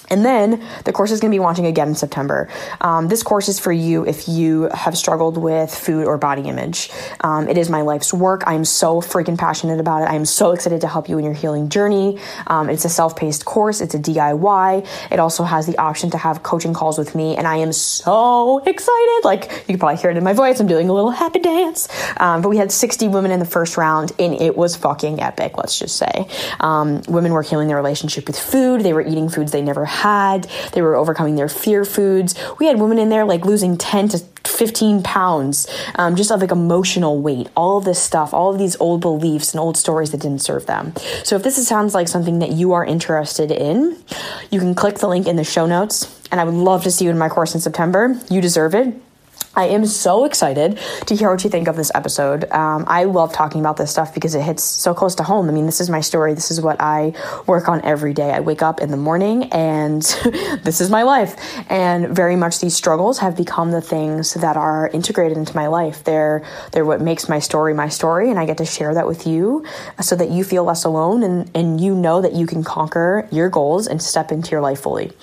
and 0.10 0.24
then 0.24 0.64
the 0.86 0.92
course 0.92 1.12
is 1.12 1.20
going 1.20 1.32
to 1.32 1.36
be 1.36 1.40
launching 1.40 1.66
again 1.66 1.90
in 1.90 1.96
September. 1.96 2.50
Um, 2.82 3.08
this 3.08 3.24
course 3.24 3.50
is 3.50 3.60
for 3.60 3.72
you 3.72 4.06
if 4.06 4.28
you 4.28 4.70
have 4.74 4.98
struggled 4.98 5.38
with 5.38 5.74
food 5.74 6.06
or 6.06 6.18
body 6.18 6.44
image. 6.44 6.90
Um, 7.22 7.48
it 7.48 7.58
is 7.58 7.70
my 7.70 7.82
life's 7.82 8.14
work. 8.14 8.44
I 8.48 8.54
am 8.54 8.66
so 8.66 9.02
freaking 9.02 9.38
passionate 9.38 9.80
about 9.80 10.04
it. 10.04 10.10
I 10.10 10.16
am 10.16 10.26
so 10.26 10.52
excited 10.52 10.82
to 10.82 10.88
help 10.88 11.10
you 11.10 11.18
in 11.18 11.26
your 11.26 11.34
healing 11.34 11.70
journey. 11.70 12.20
Um, 12.48 12.70
it's 12.70 12.86
a 12.86 12.90
self 12.90 13.16
paced 13.16 13.46
course, 13.46 13.82
it's 13.82 13.96
a 13.96 14.00
DIY. 14.00 14.88
It 15.12 15.20
also 15.20 15.44
has 15.44 15.66
the 15.66 15.78
option 15.78 16.10
to 16.12 16.18
have 16.18 16.44
coaching 16.44 16.74
calls 16.74 16.98
with 16.98 17.16
me, 17.16 17.36
and 17.36 17.48
I 17.48 17.58
am 17.58 17.74
so 17.74 18.60
excited. 18.60 19.22
Like, 19.24 19.44
you 19.68 19.74
can 19.74 19.80
probably 19.80 19.98
hear 19.98 20.12
it 20.12 20.18
in 20.18 20.24
my 20.24 20.34
voice. 20.34 20.60
I'm 20.60 20.68
doing 20.68 20.90
a 20.90 20.94
little 20.94 21.12
happy 21.12 21.40
dance. 21.40 21.88
Um, 22.18 22.42
but 22.42 22.50
we 22.50 22.58
had 22.58 22.72
60 22.72 23.08
women 23.10 23.32
in 23.32 23.40
the 23.40 23.46
first 23.46 23.78
round, 23.78 24.12
and 24.20 24.34
it 24.34 24.56
was 24.56 24.76
fucking 24.76 25.22
epic, 25.22 25.58
let's 25.58 25.78
just 25.78 25.98
say. 25.98 26.28
Um, 26.60 27.02
women 27.08 27.34
were 27.34 27.42
healing 27.42 27.68
their 27.68 27.78
relationship 27.78 28.28
with 28.28 28.40
food, 28.40 28.82
they 28.82 28.94
were 28.94 29.02
eating 29.02 29.30
foods 29.30 29.52
they 29.52 29.62
never 29.62 29.86
had. 30.02 30.44
They 30.74 30.82
were 30.82 30.96
overcoming 30.96 31.36
their 31.36 31.50
fear 31.50 31.86
foods. 31.86 32.36
We 32.60 32.68
had 32.68 32.80
women 32.80 32.98
in 33.00 33.10
there 33.10 33.26
like 33.26 33.46
losing 33.46 33.78
10 33.78 34.10
to 34.10 34.20
15 34.48 35.04
pounds 35.04 35.68
um, 35.96 36.16
just 36.16 36.32
of 36.32 36.42
like 36.42 36.52
emotional 36.52 37.20
weight, 37.22 37.48
all 37.56 37.78
of 37.78 37.86
this 37.86 38.02
stuff, 38.02 38.34
all 38.34 38.52
of 38.52 38.58
these 38.58 38.76
old 38.80 39.02
beliefs 39.02 39.54
and 39.54 39.60
old 39.60 39.78
stories 39.78 40.12
that 40.12 40.22
didn't 40.22 40.40
serve 40.40 40.66
them. 40.66 40.94
So 41.24 41.36
if 41.36 41.44
this 41.44 41.66
sounds 41.68 41.94
like 41.94 42.08
something 42.08 42.40
that 42.40 42.52
you 42.52 42.74
are 42.74 42.86
interested 42.86 43.52
in, 43.52 43.98
you 44.50 44.60
can 44.60 44.74
click 44.76 45.00
the 45.00 45.08
link 45.08 45.28
in 45.28 45.36
the 45.36 45.44
show 45.44 45.66
notes. 45.66 46.14
And 46.32 46.42
I 46.42 46.44
would 46.44 46.54
love 46.54 46.84
to 46.84 46.92
see 46.92 47.06
you 47.06 47.12
in 47.12 47.18
my 47.18 47.30
course 47.30 47.56
in 47.56 47.62
September. 47.62 48.20
You 48.30 48.42
deserve 48.42 48.76
it. 48.76 48.96
I 49.58 49.70
am 49.70 49.88
so 49.88 50.26
excited 50.26 50.78
to 51.08 51.16
hear 51.16 51.32
what 51.32 51.44
you 51.44 51.50
think 51.50 51.68
of 51.68 51.76
this 51.76 51.92
episode. 51.96 52.50
Um, 52.52 52.86
I 52.88 53.06
love 53.06 53.34
talking 53.34 53.60
about 53.60 53.76
this 53.76 53.90
stuff 53.90 54.14
because 54.14 54.36
it 54.36 54.44
hits 54.44 54.64
so 54.64 54.94
close 54.94 55.16
to 55.16 55.24
home. 55.24 55.50
I 55.50 55.52
mean, 55.52 55.66
this 55.66 55.82
is 55.82 55.90
my 55.90 56.00
story. 56.00 56.36
This 56.36 56.52
is 56.52 56.62
what 56.62 56.80
I 56.80 57.14
work 57.48 57.68
on 57.68 57.84
every 57.84 58.14
day. 58.14 58.30
I 58.32 58.40
wake 58.40 58.62
up 58.62 58.82
in 58.82 58.92
the 58.92 58.98
morning 58.98 59.46
and 59.46 60.04
this 60.64 60.80
is 60.80 60.92
my 60.92 61.02
life. 61.02 61.36
And 61.72 62.16
very 62.16 62.36
much 62.36 62.60
these 62.60 62.76
struggles 62.76 63.18
have 63.18 63.36
become 63.36 63.72
the 63.72 63.82
things 63.82 64.36
that 64.36 64.58
are 64.58 64.90
integrated 64.94 65.40
into 65.40 65.56
my 65.56 65.66
life. 65.66 66.04
They're, 66.04 66.46
they're 66.72 66.86
what 66.86 67.02
makes 67.02 67.28
my 67.28 67.40
story 67.40 67.74
my 67.74 67.90
story. 67.90 68.30
And 68.30 68.40
I 68.40 68.46
get 68.46 68.60
to 68.60 68.66
share 68.66 68.94
that 68.94 69.08
with 69.08 69.26
you 69.26 69.66
so 70.00 70.16
that 70.18 70.30
you 70.30 70.44
feel 70.44 70.66
less 70.66 70.84
alone 70.84 71.24
and, 71.24 71.50
and 71.56 71.82
you 71.82 71.96
know 71.96 72.22
that 72.22 72.34
you 72.34 72.46
can 72.46 72.64
conquer 72.64 73.28
your 73.32 73.50
goals 73.50 73.88
and 73.88 74.04
step 74.04 74.32
into 74.32 74.52
your 74.52 74.62
life 74.62 74.82
fully. 74.82 75.14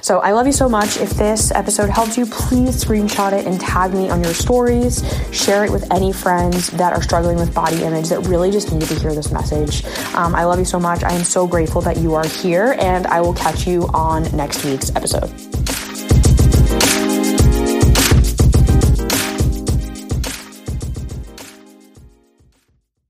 So 0.00 0.20
I 0.20 0.32
love 0.32 0.46
you 0.46 0.52
so 0.54 0.66
much. 0.66 0.96
If 0.96 1.10
this 1.10 1.52
episode 1.52 1.90
helped 1.90 2.16
you, 2.16 2.24
please 2.24 2.82
screenshot 2.82 3.34
it 3.34 3.46
and 3.46 3.60
tag 3.60 3.81
tag 3.82 3.94
me 3.94 4.10
on 4.10 4.22
your 4.22 4.34
stories, 4.34 5.02
share 5.32 5.64
it 5.64 5.72
with 5.72 5.90
any 5.92 6.12
friends 6.12 6.68
that 6.68 6.92
are 6.92 7.02
struggling 7.02 7.36
with 7.36 7.52
body 7.54 7.82
image 7.82 8.08
that 8.08 8.20
really 8.26 8.50
just 8.50 8.72
needed 8.72 8.88
to 8.88 8.94
hear 8.94 9.14
this 9.14 9.32
message. 9.32 9.84
Um, 10.14 10.34
I 10.34 10.44
love 10.44 10.58
you 10.58 10.64
so 10.64 10.78
much. 10.78 11.02
I 11.02 11.12
am 11.12 11.24
so 11.24 11.46
grateful 11.46 11.80
that 11.82 11.96
you 11.96 12.14
are 12.14 12.26
here, 12.26 12.76
and 12.78 13.06
I 13.08 13.20
will 13.20 13.34
catch 13.34 13.66
you 13.66 13.88
on 13.92 14.24
next 14.36 14.64
week's 14.64 14.94
episode. 14.94 15.61